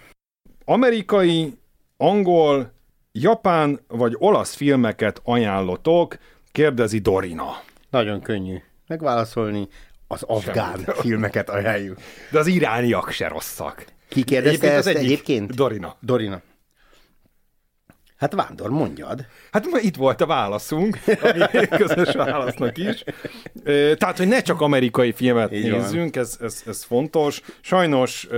Amerikai, 0.65 1.59
angol, 1.97 2.73
japán 3.13 3.81
vagy 3.89 4.15
olasz 4.19 4.55
filmeket 4.55 5.21
ajánlotok, 5.25 6.19
kérdezi 6.53 6.99
Dorina. 6.99 7.63
Nagyon 7.91 8.21
könnyű 8.21 8.57
megválaszolni, 8.87 9.69
az 10.07 10.23
afgán 10.23 10.79
Semmi. 10.79 10.99
filmeket 11.01 11.51
ajánljuk. 11.51 11.99
De 12.31 12.39
az 12.39 12.47
irániak 12.47 13.11
se 13.11 13.29
rosszak. 13.29 13.85
Ki 14.09 14.23
kérdezte 14.23 14.67
egyébként 14.67 14.75
ezt 14.75 14.87
egyik? 14.87 15.03
egyébként? 15.05 15.55
Dorina. 15.55 15.97
Dorina. 16.01 16.41
Hát 18.23 18.35
Vándor, 18.35 18.71
mondjad. 18.71 19.27
Hát 19.53 19.67
itt 19.81 19.97
volt 19.97 20.21
a 20.21 20.27
válaszunk, 20.27 20.99
ami 21.07 21.67
közös 21.85 22.15
válasznak 22.15 22.79
is. 22.79 23.05
Tehát, 23.99 24.19
hogy 24.19 24.29
ne 24.29 24.43
csak 24.43 24.61
amerikai 24.61 25.13
filmet 25.13 25.53
Így 25.53 25.71
nézzünk, 25.71 26.17
ez, 26.17 26.37
ez, 26.41 26.63
ez 26.67 26.85
fontos. 26.85 27.41
Sajnos 27.61 28.29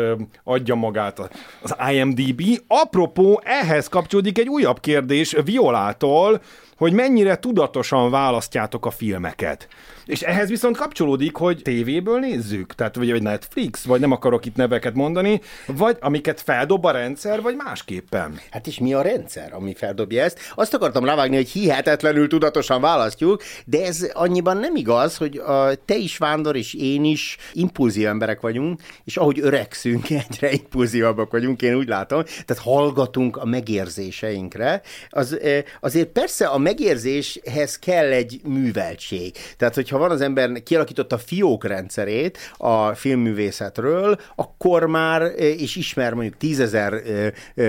adja 0.44 0.74
magát 0.74 1.30
az 1.62 1.74
IMDB. 1.92 2.42
Apropó, 2.66 3.40
ehhez 3.44 3.88
kapcsolódik 3.88 4.38
egy 4.38 4.48
újabb 4.48 4.80
kérdés 4.80 5.36
Violától, 5.44 6.42
hogy 6.76 6.92
mennyire 6.92 7.36
tudatosan 7.36 8.10
választjátok 8.10 8.86
a 8.86 8.90
filmeket. 8.90 9.68
És 10.06 10.22
ehhez 10.22 10.48
viszont 10.48 10.76
kapcsolódik, 10.76 11.36
hogy 11.36 11.62
tévéből 11.62 12.18
nézzük, 12.18 12.74
tehát 12.74 12.96
vagy, 12.96 13.10
vagy 13.10 13.22
Netflix, 13.22 13.84
vagy 13.84 14.00
nem 14.00 14.10
akarok 14.10 14.46
itt 14.46 14.56
neveket 14.56 14.94
mondani, 14.94 15.40
vagy 15.66 15.96
amiket 16.00 16.40
feldob 16.40 16.84
a 16.84 16.90
rendszer, 16.90 17.42
vagy 17.42 17.56
másképpen. 17.56 18.40
Hát 18.50 18.66
és 18.66 18.78
mi 18.78 18.94
a 18.94 19.02
rendszer, 19.02 19.52
ami 19.52 19.74
feldobja 19.74 20.22
ezt? 20.22 20.38
Azt 20.54 20.74
akartam 20.74 21.04
rávágni, 21.04 21.36
hogy 21.36 21.48
hihetetlenül 21.48 22.28
tudatosan 22.28 22.80
választjuk, 22.80 23.42
de 23.64 23.84
ez 23.84 24.10
annyiban 24.12 24.56
nem 24.56 24.76
igaz, 24.76 25.16
hogy 25.16 25.36
a, 25.36 25.74
te 25.84 25.96
is, 25.96 26.16
Vándor, 26.16 26.56
és 26.56 26.74
én 26.74 27.04
is 27.04 27.36
impulzív 27.52 28.06
emberek 28.06 28.40
vagyunk, 28.40 28.80
és 29.04 29.16
ahogy 29.16 29.40
öregszünk, 29.40 30.10
egyre 30.28 30.52
impulzívabbak 30.52 31.30
vagyunk, 31.30 31.62
én 31.62 31.74
úgy 31.74 31.88
látom, 31.88 32.22
tehát 32.24 32.62
hallgatunk 32.62 33.36
a 33.36 33.44
megérzéseinkre. 33.44 34.82
Az, 35.08 35.38
azért 35.80 36.08
persze 36.08 36.46
a 36.46 36.58
megérzéshez 36.58 37.78
kell 37.78 38.12
egy 38.12 38.40
műveltség. 38.44 39.36
Tehát, 39.56 39.74
hogyha 39.94 40.08
van 40.08 40.16
az 40.16 40.24
ember 40.24 40.62
kialakította 40.62 41.16
a 41.16 41.18
fiók 41.18 41.64
rendszerét 41.64 42.38
a 42.56 42.94
filmművészetről, 42.94 44.18
akkor 44.34 44.86
már, 44.86 45.32
és 45.36 45.76
ismer 45.76 46.12
mondjuk 46.14 46.36
tízezer 46.36 47.02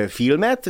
filmet, 0.07 0.69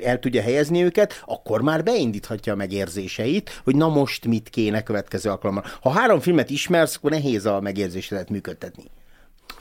el 0.00 0.18
tudja 0.18 0.42
helyezni 0.42 0.82
őket, 0.82 1.22
akkor 1.26 1.60
már 1.60 1.82
beindíthatja 1.82 2.52
a 2.52 2.56
megérzéseit, 2.56 3.60
hogy 3.64 3.76
na 3.76 3.88
most 3.88 4.26
mit 4.26 4.48
kéne 4.48 4.82
következő 4.82 5.30
alkalommal. 5.30 5.64
Ha 5.80 5.90
három 5.90 6.20
filmet 6.20 6.50
ismersz, 6.50 6.96
akkor 6.96 7.10
nehéz 7.10 7.46
a 7.46 7.60
megérzésedet 7.60 8.30
működtetni. 8.30 8.84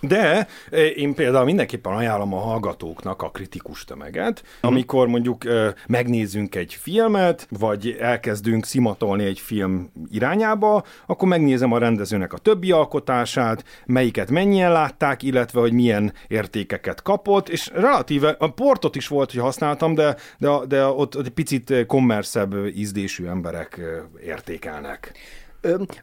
De 0.08 0.48
én 0.96 1.14
például 1.14 1.46
mindenképpen 1.46 1.94
ajánlom 1.94 2.34
a 2.34 2.40
hallgatóknak 2.40 3.22
a 3.22 3.30
kritikus 3.30 3.86
tömeget, 3.86 4.44
amikor 4.62 5.08
mondjuk 5.08 5.44
megnézünk 5.88 6.56
egy 6.56 6.74
filmet, 6.74 7.48
vagy 7.50 7.98
elkezdünk 8.00 8.66
szimatolni 8.66 9.24
egy 9.24 9.40
film 9.40 9.92
irányába, 10.12 10.84
akkor 11.06 11.28
megnézem 11.28 11.72
a 11.72 11.78
rendezőnek 11.78 12.34
a 12.34 12.38
többi 12.38 12.72
alkotását, 12.72 13.64
melyiket 13.86 14.30
mennyien 14.30 14.72
látták, 14.72 15.24
illetve 15.24 15.60
hogy 15.60 15.74
milyen 15.74 16.14
értékeket 16.28 17.02
kapott, 17.02 17.50
és 17.50 17.70
relatíve, 17.74 18.36
a 18.40 18.48
portot 18.48 18.96
is 18.96 19.08
volt, 19.08 19.32
hogy 19.32 19.42
használtam, 19.42 19.94
de, 19.94 20.16
de, 20.38 20.50
de 20.68 20.86
ott, 20.86 21.16
egy 21.16 21.30
picit 21.30 21.86
kommerszebb 21.86 22.56
ízdésű 22.76 23.26
emberek 23.26 23.82
értékelnek. 24.26 25.12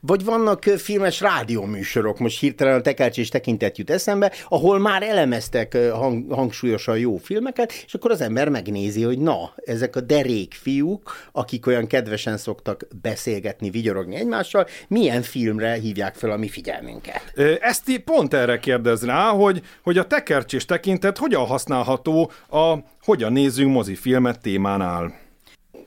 Vagy 0.00 0.24
vannak 0.24 0.62
filmes 0.62 1.20
rádióműsorok, 1.20 2.18
most 2.18 2.40
hirtelen 2.40 2.78
a 2.78 2.80
tekercs 2.80 3.18
és 3.18 3.28
tekintet 3.28 3.78
jut 3.78 3.90
eszembe, 3.90 4.32
ahol 4.48 4.78
már 4.78 5.02
elemeztek 5.02 5.76
hang, 5.76 6.32
hangsúlyosan 6.32 6.98
jó 6.98 7.16
filmeket, 7.16 7.72
és 7.86 7.94
akkor 7.94 8.10
az 8.10 8.20
ember 8.20 8.48
megnézi, 8.48 9.02
hogy 9.02 9.18
na, 9.18 9.54
ezek 9.64 9.96
a 9.96 10.00
derék 10.00 10.54
fiúk, 10.54 11.12
akik 11.32 11.66
olyan 11.66 11.86
kedvesen 11.86 12.36
szoktak 12.36 12.86
beszélgetni, 13.02 13.70
vigyorogni 13.70 14.16
egymással, 14.16 14.66
milyen 14.88 15.22
filmre 15.22 15.72
hívják 15.72 16.14
fel 16.14 16.30
a 16.30 16.36
mi 16.36 16.48
figyelmünket. 16.48 17.32
Ezt 17.60 17.98
pont 18.04 18.34
erre 18.34 18.58
kérdez 18.58 19.04
rá, 19.04 19.28
hogy, 19.28 19.62
hogy 19.82 19.98
a 19.98 20.06
tekercs 20.06 20.52
és 20.52 20.64
tekintet 20.64 21.18
hogyan 21.18 21.46
használható 21.46 22.30
a 22.50 22.74
hogyan 23.02 23.32
nézzünk 23.32 23.72
mozifilmet 23.72 24.40
témánál 24.40 25.19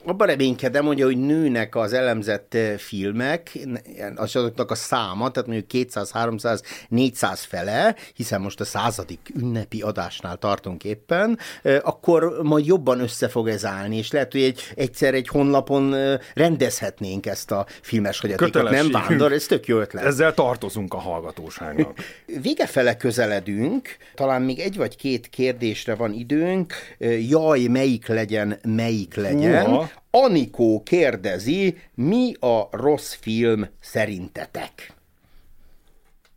abban 0.05 0.27
reménykedem, 0.27 0.85
hogy, 0.85 1.01
hogy 1.01 1.17
nőnek 1.17 1.75
az 1.75 1.93
elemzett 1.93 2.57
filmek, 2.77 3.59
azoknak 4.15 4.71
a 4.71 4.75
száma, 4.75 5.31
tehát 5.31 5.47
mondjuk 5.49 5.67
200, 5.67 6.11
300, 6.11 6.61
400 6.89 7.43
fele, 7.43 7.95
hiszen 8.13 8.41
most 8.41 8.59
a 8.59 8.65
századik 8.65 9.31
ünnepi 9.35 9.81
adásnál 9.81 10.37
tartunk 10.37 10.83
éppen, 10.83 11.39
akkor 11.81 12.39
majd 12.41 12.65
jobban 12.65 12.99
össze 12.99 13.27
fog 13.27 13.47
ez 13.47 13.65
állni, 13.65 13.97
és 13.97 14.11
lehet, 14.11 14.31
hogy 14.31 14.41
egy, 14.41 14.61
egyszer 14.75 15.13
egy 15.13 15.27
honlapon 15.27 15.95
rendezhetnénk 16.33 17.25
ezt 17.25 17.51
a 17.51 17.65
filmes 17.81 18.19
hagyatékot, 18.19 18.69
nem 18.69 18.91
vándor, 18.91 19.31
ez 19.31 19.45
tök 19.45 19.67
jó 19.67 19.79
ötlet. 19.79 20.03
Ezzel 20.03 20.33
tartozunk 20.33 20.93
a 20.93 20.97
hallgatóságnak. 20.97 21.97
Vége 22.41 22.67
fele 22.67 22.97
közeledünk, 22.97 23.89
talán 24.15 24.41
még 24.41 24.59
egy 24.59 24.77
vagy 24.77 24.95
két 24.95 25.29
kérdésre 25.29 25.95
van 25.95 26.13
időnk, 26.13 26.73
jaj, 27.29 27.61
melyik 27.61 28.07
legyen, 28.07 28.59
melyik 28.63 29.15
legyen. 29.15 29.69
Uha. 29.69 29.92
Anikó 30.15 30.83
kérdezi, 30.83 31.77
mi 31.95 32.33
a 32.39 32.67
rossz 32.71 33.13
film 33.13 33.67
szerintetek? 33.79 34.93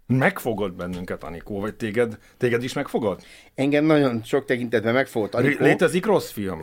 Megfogod 0.06 0.72
bennünket, 0.72 1.22
Anikó, 1.24 1.60
vagy 1.60 1.74
téged, 1.74 2.18
téged 2.36 2.62
is 2.62 2.72
megfogod? 2.72 3.22
Engem 3.54 3.84
nagyon 3.84 4.22
sok 4.24 4.44
tekintetben 4.44 4.94
megfogott, 4.94 5.34
Anikó. 5.34 5.64
Létezik 5.64 6.06
rossz 6.06 6.30
film? 6.30 6.60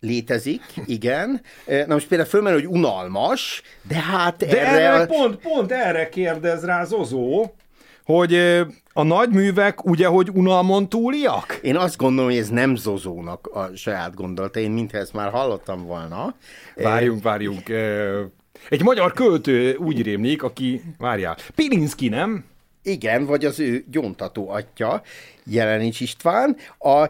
Létezik, 0.00 0.62
igen. 0.86 1.42
Na 1.86 1.94
most 1.94 2.08
például 2.08 2.28
fölmerül, 2.28 2.60
hogy 2.60 2.68
unalmas, 2.68 3.62
de 3.88 3.98
hát 3.98 4.36
de 4.36 4.60
erre... 4.60 4.80
erre 4.80 5.06
pont, 5.06 5.36
pont 5.36 5.72
erre 5.72 6.08
kérdez 6.08 6.64
rá 6.64 6.84
Zozó, 6.84 7.46
hogy 8.10 8.34
a 8.92 9.02
nagy 9.02 9.30
művek 9.30 9.84
ugye, 9.84 10.06
hogy 10.06 10.30
unalmon 10.34 10.88
túliak? 10.88 11.58
Én 11.62 11.76
azt 11.76 11.96
gondolom, 11.96 12.30
hogy 12.30 12.38
ez 12.38 12.48
nem 12.48 12.74
Zozónak 12.74 13.46
a 13.46 13.70
saját 13.74 14.14
gondolata, 14.14 14.60
én 14.60 14.70
mintha 14.70 14.98
ezt 14.98 15.12
már 15.12 15.30
hallottam 15.30 15.86
volna. 15.86 16.34
Várjunk, 16.76 17.22
várjunk. 17.22 17.68
Egy 18.68 18.82
magyar 18.82 19.12
költő 19.12 19.74
úgy 19.74 20.02
rémlik, 20.02 20.42
aki, 20.42 20.82
várjál, 20.98 21.36
Pilinszki, 21.54 22.08
nem? 22.08 22.44
Igen, 22.82 23.26
vagy 23.26 23.44
az 23.44 23.60
ő 23.60 23.84
gyóntató 23.90 24.50
atya, 24.50 25.02
Jelenics 25.44 26.00
István. 26.00 26.56
A, 26.78 27.08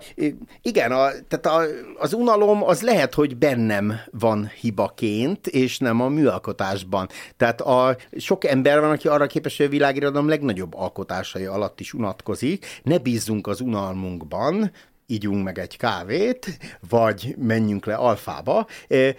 igen, 0.63 0.93
a, 0.93 1.09
tehát 1.29 1.47
a, 1.47 1.63
az 1.99 2.13
unalom 2.13 2.63
az 2.63 2.83
lehet, 2.83 3.15
hogy 3.15 3.37
bennem 3.37 3.95
van 4.11 4.51
hibaként, 4.61 5.47
és 5.47 5.79
nem 5.79 6.01
a 6.01 6.09
műalkotásban. 6.09 7.09
Tehát 7.37 7.61
a, 7.61 7.97
sok 8.17 8.45
ember 8.45 8.81
van, 8.81 8.91
aki 8.91 9.09
arra 9.09 9.27
képes, 9.27 9.57
hogy 9.57 9.67
a 9.67 9.69
világirodalom 9.69 10.29
legnagyobb 10.29 10.75
alkotásai 10.75 11.45
alatt 11.45 11.81
is 11.81 11.93
unatkozik. 11.93 12.67
Ne 12.83 12.99
bízzunk 12.99 13.47
az 13.47 13.61
unalmunkban, 13.61 14.71
ígyunk 15.11 15.45
meg 15.45 15.59
egy 15.59 15.77
kávét, 15.77 16.59
vagy 16.89 17.35
menjünk 17.39 17.87
le 17.87 17.95
alfába, 17.95 18.67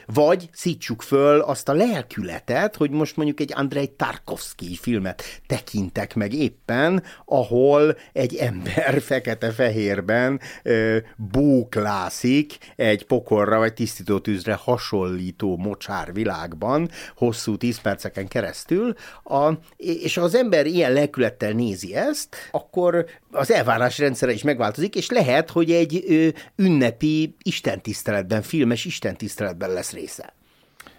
vagy 0.05 0.49
szítsuk 0.51 1.01
föl 1.01 1.39
azt 1.39 1.69
a 1.69 1.73
lelkületet, 1.73 2.75
hogy 2.75 2.89
most 2.91 3.15
mondjuk 3.15 3.39
egy 3.39 3.51
Andrei 3.55 3.87
Tarkovsky 3.87 4.75
filmet 4.75 5.23
tekintek 5.47 6.15
meg 6.15 6.33
éppen, 6.33 7.03
ahol 7.25 7.97
egy 8.13 8.35
ember 8.35 9.01
fekete-fehérben 9.09 10.39
búklászik 11.15 12.57
egy 12.75 13.05
pokorra 13.05 13.57
vagy 13.57 13.73
tisztítótűzre 13.73 14.53
hasonlító 14.53 15.57
mocsár 15.57 16.13
világban 16.13 16.89
hosszú 17.15 17.57
tíz 17.57 17.79
perceken 17.81 18.27
keresztül, 18.27 18.93
a, 19.23 19.51
és 19.77 20.17
az 20.17 20.35
ember 20.35 20.65
ilyen 20.65 20.93
lelkülettel 20.93 21.51
nézi 21.51 21.95
ezt, 21.95 22.35
akkor 22.51 23.05
az 23.31 23.51
elvárás 23.51 23.97
rendszere 23.99 24.31
is 24.31 24.43
megváltozik, 24.43 24.95
és 24.95 25.09
lehet, 25.09 25.49
hogy 25.49 25.71
egy 25.71 25.80
ö, 26.07 26.27
ünnepi 26.55 27.35
istentiszteletben, 27.43 28.41
filmes 28.41 28.85
istentiszteletben 28.85 29.73
lesz 29.73 29.91
része. 29.91 30.33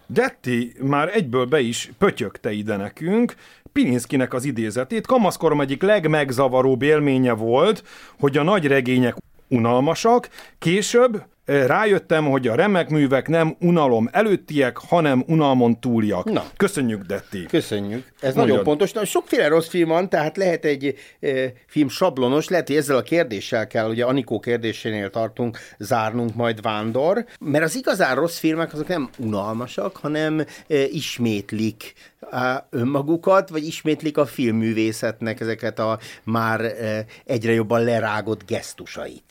Detti 0.06 0.72
már 0.80 1.16
egyből 1.16 1.44
be 1.44 1.60
is 1.60 1.90
pötyögte 1.98 2.52
ide 2.52 2.76
nekünk, 2.76 3.34
Pilinszkinek 3.72 4.34
az 4.34 4.44
idézetét. 4.44 5.06
Kamaszkorom 5.06 5.60
egyik 5.60 5.82
legmegzavaróbb 5.82 6.82
élménye 6.82 7.32
volt, 7.32 7.84
hogy 8.18 8.36
a 8.36 8.42
nagy 8.42 8.66
regények 8.66 9.16
unalmasak, 9.48 10.28
később 10.58 11.24
rájöttem, 11.44 12.24
hogy 12.24 12.48
a 12.48 12.54
remek 12.54 12.88
művek 12.88 13.28
nem 13.28 13.56
unalom 13.60 14.08
előttiek, 14.12 14.76
hanem 14.76 15.24
unalmon 15.26 15.80
túliak. 15.80 16.32
Na. 16.32 16.44
Köszönjük, 16.56 17.02
Detti. 17.02 17.46
Köszönjük. 17.46 18.04
Ez 18.20 18.34
Mondjad. 18.34 18.46
nagyon 18.46 18.64
pontos. 18.64 18.92
Na, 18.92 19.04
sokféle 19.04 19.48
rossz 19.48 19.68
film 19.68 19.88
van, 19.88 20.08
tehát 20.08 20.36
lehet 20.36 20.64
egy 20.64 20.94
e, 21.20 21.52
film 21.66 21.88
sablonos, 21.88 22.48
lehet, 22.48 22.66
hogy 22.66 22.76
ezzel 22.76 22.96
a 22.96 23.02
kérdéssel 23.02 23.66
kell, 23.66 23.88
ugye 23.88 24.04
Anikó 24.04 24.40
kérdésénél 24.40 25.10
tartunk, 25.10 25.58
zárnunk 25.78 26.34
majd 26.34 26.62
Vándor, 26.62 27.24
mert 27.40 27.64
az 27.64 27.76
igazán 27.76 28.14
rossz 28.14 28.38
filmek 28.38 28.72
azok 28.72 28.88
nem 28.88 29.10
unalmasak, 29.18 29.96
hanem 29.96 30.38
e, 30.38 30.44
ismétlik 30.84 31.94
önmagukat, 32.70 33.48
vagy 33.48 33.66
ismétlik 33.66 34.18
a 34.18 34.26
filmművészetnek 34.26 35.40
ezeket 35.40 35.78
a 35.78 35.98
már 36.24 36.60
e, 36.60 37.04
egyre 37.24 37.52
jobban 37.52 37.84
lerágott 37.84 38.46
gesztusait. 38.46 39.24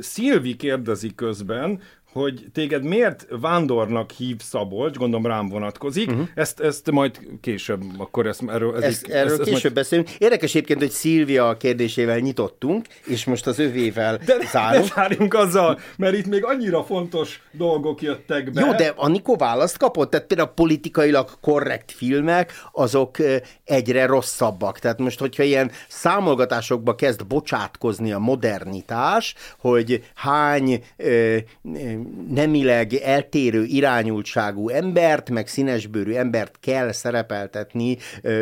Szilvi 0.00 0.56
kérdezi 0.56 1.14
közben, 1.14 1.80
hogy 2.14 2.44
téged 2.52 2.82
miért 2.82 3.26
vándornak 3.40 4.10
hív 4.10 4.36
Szabolcs, 4.40 4.96
gondolom 4.96 5.26
rám 5.26 5.48
vonatkozik, 5.48 6.10
uh-huh. 6.10 6.28
ezt, 6.34 6.60
ezt 6.60 6.90
majd 6.90 7.20
később, 7.40 7.82
akkor 7.96 8.26
ezt, 8.26 8.42
erről, 8.48 8.76
ez 8.76 8.82
ezt, 8.82 9.06
erről 9.06 9.32
ezt, 9.32 9.42
később 9.42 9.62
majd... 9.62 9.74
beszélünk. 9.74 10.10
Érdekes 10.10 10.50
egyébként, 10.50 10.80
hogy 10.80 10.90
Szilvia 10.90 11.56
kérdésével 11.56 12.18
nyitottunk, 12.18 12.86
és 13.06 13.24
most 13.24 13.46
az 13.46 13.58
övével 13.58 14.16
de, 14.16 14.36
zárunk. 14.52 14.86
De 14.88 14.92
zárjunk 14.94 15.34
azzal, 15.34 15.78
mert 15.96 16.14
itt 16.16 16.26
még 16.26 16.44
annyira 16.44 16.84
fontos 16.84 17.42
dolgok 17.52 18.02
jöttek 18.02 18.50
be. 18.50 18.60
Jó, 18.60 18.72
de 18.72 18.92
Anikó 18.96 19.36
választ 19.36 19.76
kapott, 19.76 20.10
tehát 20.10 20.26
például 20.26 20.48
a 20.48 20.52
politikailag 20.52 21.30
korrekt 21.40 21.92
filmek, 21.92 22.52
azok 22.72 23.16
egyre 23.64 24.06
rosszabbak. 24.06 24.78
Tehát 24.78 24.98
most, 24.98 25.18
hogyha 25.18 25.42
ilyen 25.42 25.70
számolgatásokba 25.88 26.94
kezd 26.94 27.26
bocsátkozni 27.26 28.12
a 28.12 28.18
modernitás, 28.18 29.34
hogy 29.58 30.04
hány 30.14 30.84
nemileg 32.28 32.94
eltérő 32.94 33.64
irányultságú 33.64 34.68
embert, 34.68 35.30
meg 35.30 35.46
színesbőrű 35.46 36.12
embert 36.12 36.56
kell 36.60 36.92
szerepeltetni 36.92 37.96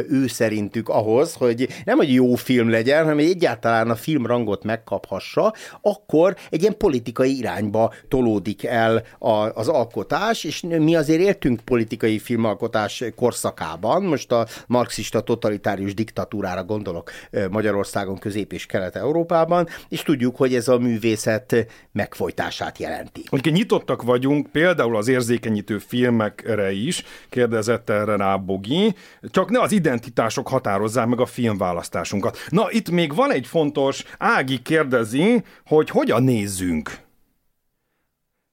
ő 0.08 0.26
szerintük 0.26 0.88
ahhoz, 0.88 1.34
hogy 1.34 1.68
nem, 1.84 1.96
hogy 1.96 2.12
jó 2.12 2.34
film 2.34 2.70
legyen, 2.70 3.02
hanem 3.04 3.18
egyáltalán 3.18 3.90
a 3.90 3.94
film 3.94 4.26
rangot 4.26 4.64
megkaphassa, 4.64 5.54
akkor 5.80 6.36
egy 6.50 6.60
ilyen 6.60 6.76
politikai 6.76 7.38
irányba 7.38 7.92
tolódik 8.08 8.64
el 8.64 9.02
a, 9.18 9.30
az 9.30 9.68
alkotás, 9.68 10.44
és 10.44 10.60
mi 10.60 10.96
azért 10.96 11.20
éltünk 11.20 11.60
politikai 11.60 12.18
filmalkotás 12.18 13.04
korszakában, 13.16 14.02
most 14.02 14.32
a 14.32 14.46
marxista 14.66 15.20
totalitárius 15.20 15.94
diktatúrára 15.94 16.64
gondolok 16.64 17.10
Magyarországon, 17.50 18.18
Közép- 18.18 18.52
és 18.52 18.66
Kelet-Európában, 18.66 19.68
és 19.88 20.02
tudjuk, 20.02 20.36
hogy 20.36 20.54
ez 20.54 20.68
a 20.68 20.78
művészet 20.78 21.66
megfojtását 21.92 22.78
jelenti. 22.78 23.22
Hogy 23.26 23.40
nyitottak 23.52 24.02
vagyunk 24.02 24.46
például 24.46 24.96
az 24.96 25.08
érzékenyítő 25.08 25.78
filmekre 25.78 26.72
is, 26.72 27.04
kérdezett 27.28 27.90
erre 27.90 28.16
rá 28.16 28.36
Bogi, 28.36 28.94
csak 29.22 29.50
ne 29.50 29.60
az 29.60 29.72
identitások 29.72 30.48
határozzák 30.48 31.06
meg 31.06 31.20
a 31.20 31.26
filmválasztásunkat. 31.26 32.38
Na, 32.48 32.66
itt 32.70 32.90
még 32.90 33.14
van 33.14 33.32
egy 33.32 33.46
fontos, 33.46 34.04
Ági 34.18 34.62
kérdezi, 34.62 35.44
hogy 35.66 35.90
hogyan 35.90 36.22
nézzünk. 36.22 37.10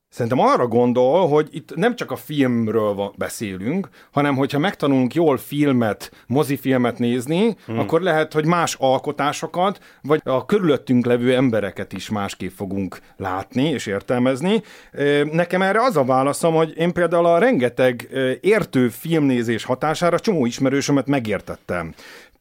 Szerintem 0.09 0.39
arra 0.39 0.67
gondol, 0.67 1.27
hogy 1.27 1.47
itt 1.51 1.75
nem 1.75 1.95
csak 1.95 2.11
a 2.11 2.15
filmről 2.15 3.13
beszélünk, 3.17 3.89
hanem 4.11 4.35
hogyha 4.35 4.59
megtanulunk 4.59 5.13
jól 5.13 5.37
filmet, 5.37 6.11
mozifilmet 6.27 6.99
nézni, 6.99 7.55
hmm. 7.65 7.79
akkor 7.79 8.01
lehet, 8.01 8.33
hogy 8.33 8.45
más 8.45 8.75
alkotásokat, 8.79 9.79
vagy 10.01 10.21
a 10.23 10.45
körülöttünk 10.45 11.05
levő 11.05 11.35
embereket 11.35 11.93
is 11.93 12.09
másképp 12.09 12.51
fogunk 12.55 12.99
látni 13.17 13.63
és 13.63 13.85
értelmezni. 13.85 14.61
Nekem 15.31 15.61
erre 15.61 15.81
az 15.81 15.97
a 15.97 16.03
válaszom, 16.03 16.53
hogy 16.53 16.77
én 16.77 16.93
például 16.93 17.25
a 17.25 17.37
rengeteg 17.37 18.09
értő 18.41 18.89
filmnézés 18.89 19.63
hatására 19.63 20.19
csomó 20.19 20.45
ismerősömet 20.45 21.07
megértettem. 21.07 21.93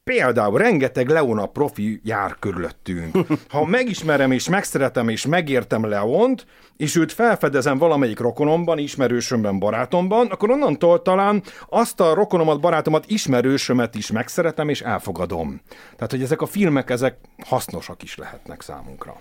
Például 0.08 0.58
rengeteg 0.58 1.08
Leona 1.08 1.46
profi 1.46 2.00
jár 2.04 2.36
körülöttünk. 2.38 3.16
Ha 3.48 3.64
megismerem 3.64 4.32
és 4.32 4.48
megszeretem 4.48 5.08
és 5.08 5.26
megértem 5.26 5.84
Leont, 5.84 6.46
és 6.76 6.96
őt 6.96 7.12
felfedezem 7.12 7.78
valamelyik 7.78 8.18
rokonomban, 8.18 8.78
ismerősömben, 8.78 9.58
barátomban, 9.58 10.26
akkor 10.26 10.50
onnantól 10.50 11.02
talán 11.02 11.42
azt 11.68 12.00
a 12.00 12.14
rokonomat, 12.14 12.60
barátomat, 12.60 13.04
ismerősömet 13.06 13.94
is 13.94 14.10
megszeretem 14.10 14.68
és 14.68 14.80
elfogadom. 14.80 15.60
Tehát, 15.96 16.10
hogy 16.10 16.22
ezek 16.22 16.40
a 16.42 16.46
filmek, 16.46 16.90
ezek 16.90 17.16
hasznosak 17.46 18.02
is 18.02 18.16
lehetnek 18.16 18.62
számunkra. 18.62 19.20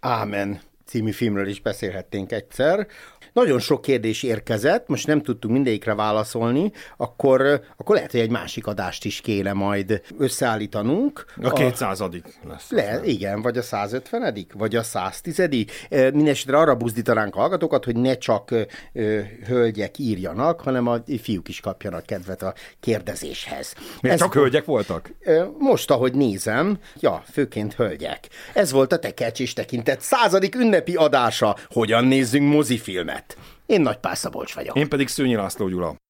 Ámen 0.00 0.60
című 0.86 1.10
filmről 1.10 1.48
is 1.48 1.60
beszélhetnénk 1.60 2.32
egyszer. 2.32 2.86
Nagyon 3.32 3.58
sok 3.58 3.82
kérdés 3.82 4.22
érkezett, 4.22 4.88
most 4.88 5.06
nem 5.06 5.22
tudtunk 5.22 5.54
mindegyikre 5.54 5.94
válaszolni, 5.94 6.72
akkor, 6.96 7.60
akkor 7.76 7.94
lehet, 7.94 8.10
hogy 8.10 8.20
egy 8.20 8.30
másik 8.30 8.66
adást 8.66 9.04
is 9.04 9.20
kéne 9.20 9.52
majd 9.52 10.02
összeállítanunk. 10.18 11.24
A 11.42 11.52
200 11.52 12.02
lesz. 12.48 12.70
Le, 12.70 13.00
igen, 13.04 13.42
vagy 13.42 13.58
a 13.58 13.62
150 13.62 14.46
vagy 14.52 14.76
a 14.76 14.82
110 14.82 15.48
Mindenesetre 15.88 16.58
arra 16.58 16.74
buzdítanánk 16.74 17.36
a 17.36 17.38
hallgatókat, 17.38 17.84
hogy 17.84 17.96
ne 17.96 18.16
csak 18.16 18.50
ö, 18.92 19.20
hölgyek 19.46 19.98
írjanak, 19.98 20.60
hanem 20.60 20.86
a 20.86 20.98
fiúk 21.22 21.48
is 21.48 21.60
kapjanak 21.60 22.06
kedvet 22.06 22.42
a 22.42 22.54
kérdezéshez. 22.80 23.74
Miért 24.00 24.16
Ez, 24.16 24.22
csak 24.22 24.34
hölgyek 24.34 24.64
voltak? 24.64 25.10
Most, 25.58 25.90
ahogy 25.90 26.14
nézem, 26.14 26.78
ja, 27.00 27.22
főként 27.32 27.74
hölgyek. 27.74 28.28
Ez 28.54 28.72
volt 28.72 28.92
a 28.92 28.98
Tekercs 28.98 29.40
és 29.40 29.52
Tekintet 29.52 30.00
századik 30.00 30.54
ünnepi 30.72 30.94
adása. 30.94 31.56
Hogyan 31.68 32.04
nézzünk 32.04 32.52
mozifilmet? 32.52 33.36
Én 33.66 33.80
Nagy 33.80 33.96
Pászabolcs 33.96 34.54
vagyok. 34.54 34.76
Én 34.76 34.88
pedig 34.88 35.08
Szőnyi 35.08 35.34
László 35.34 35.68
Gyula. 35.68 36.01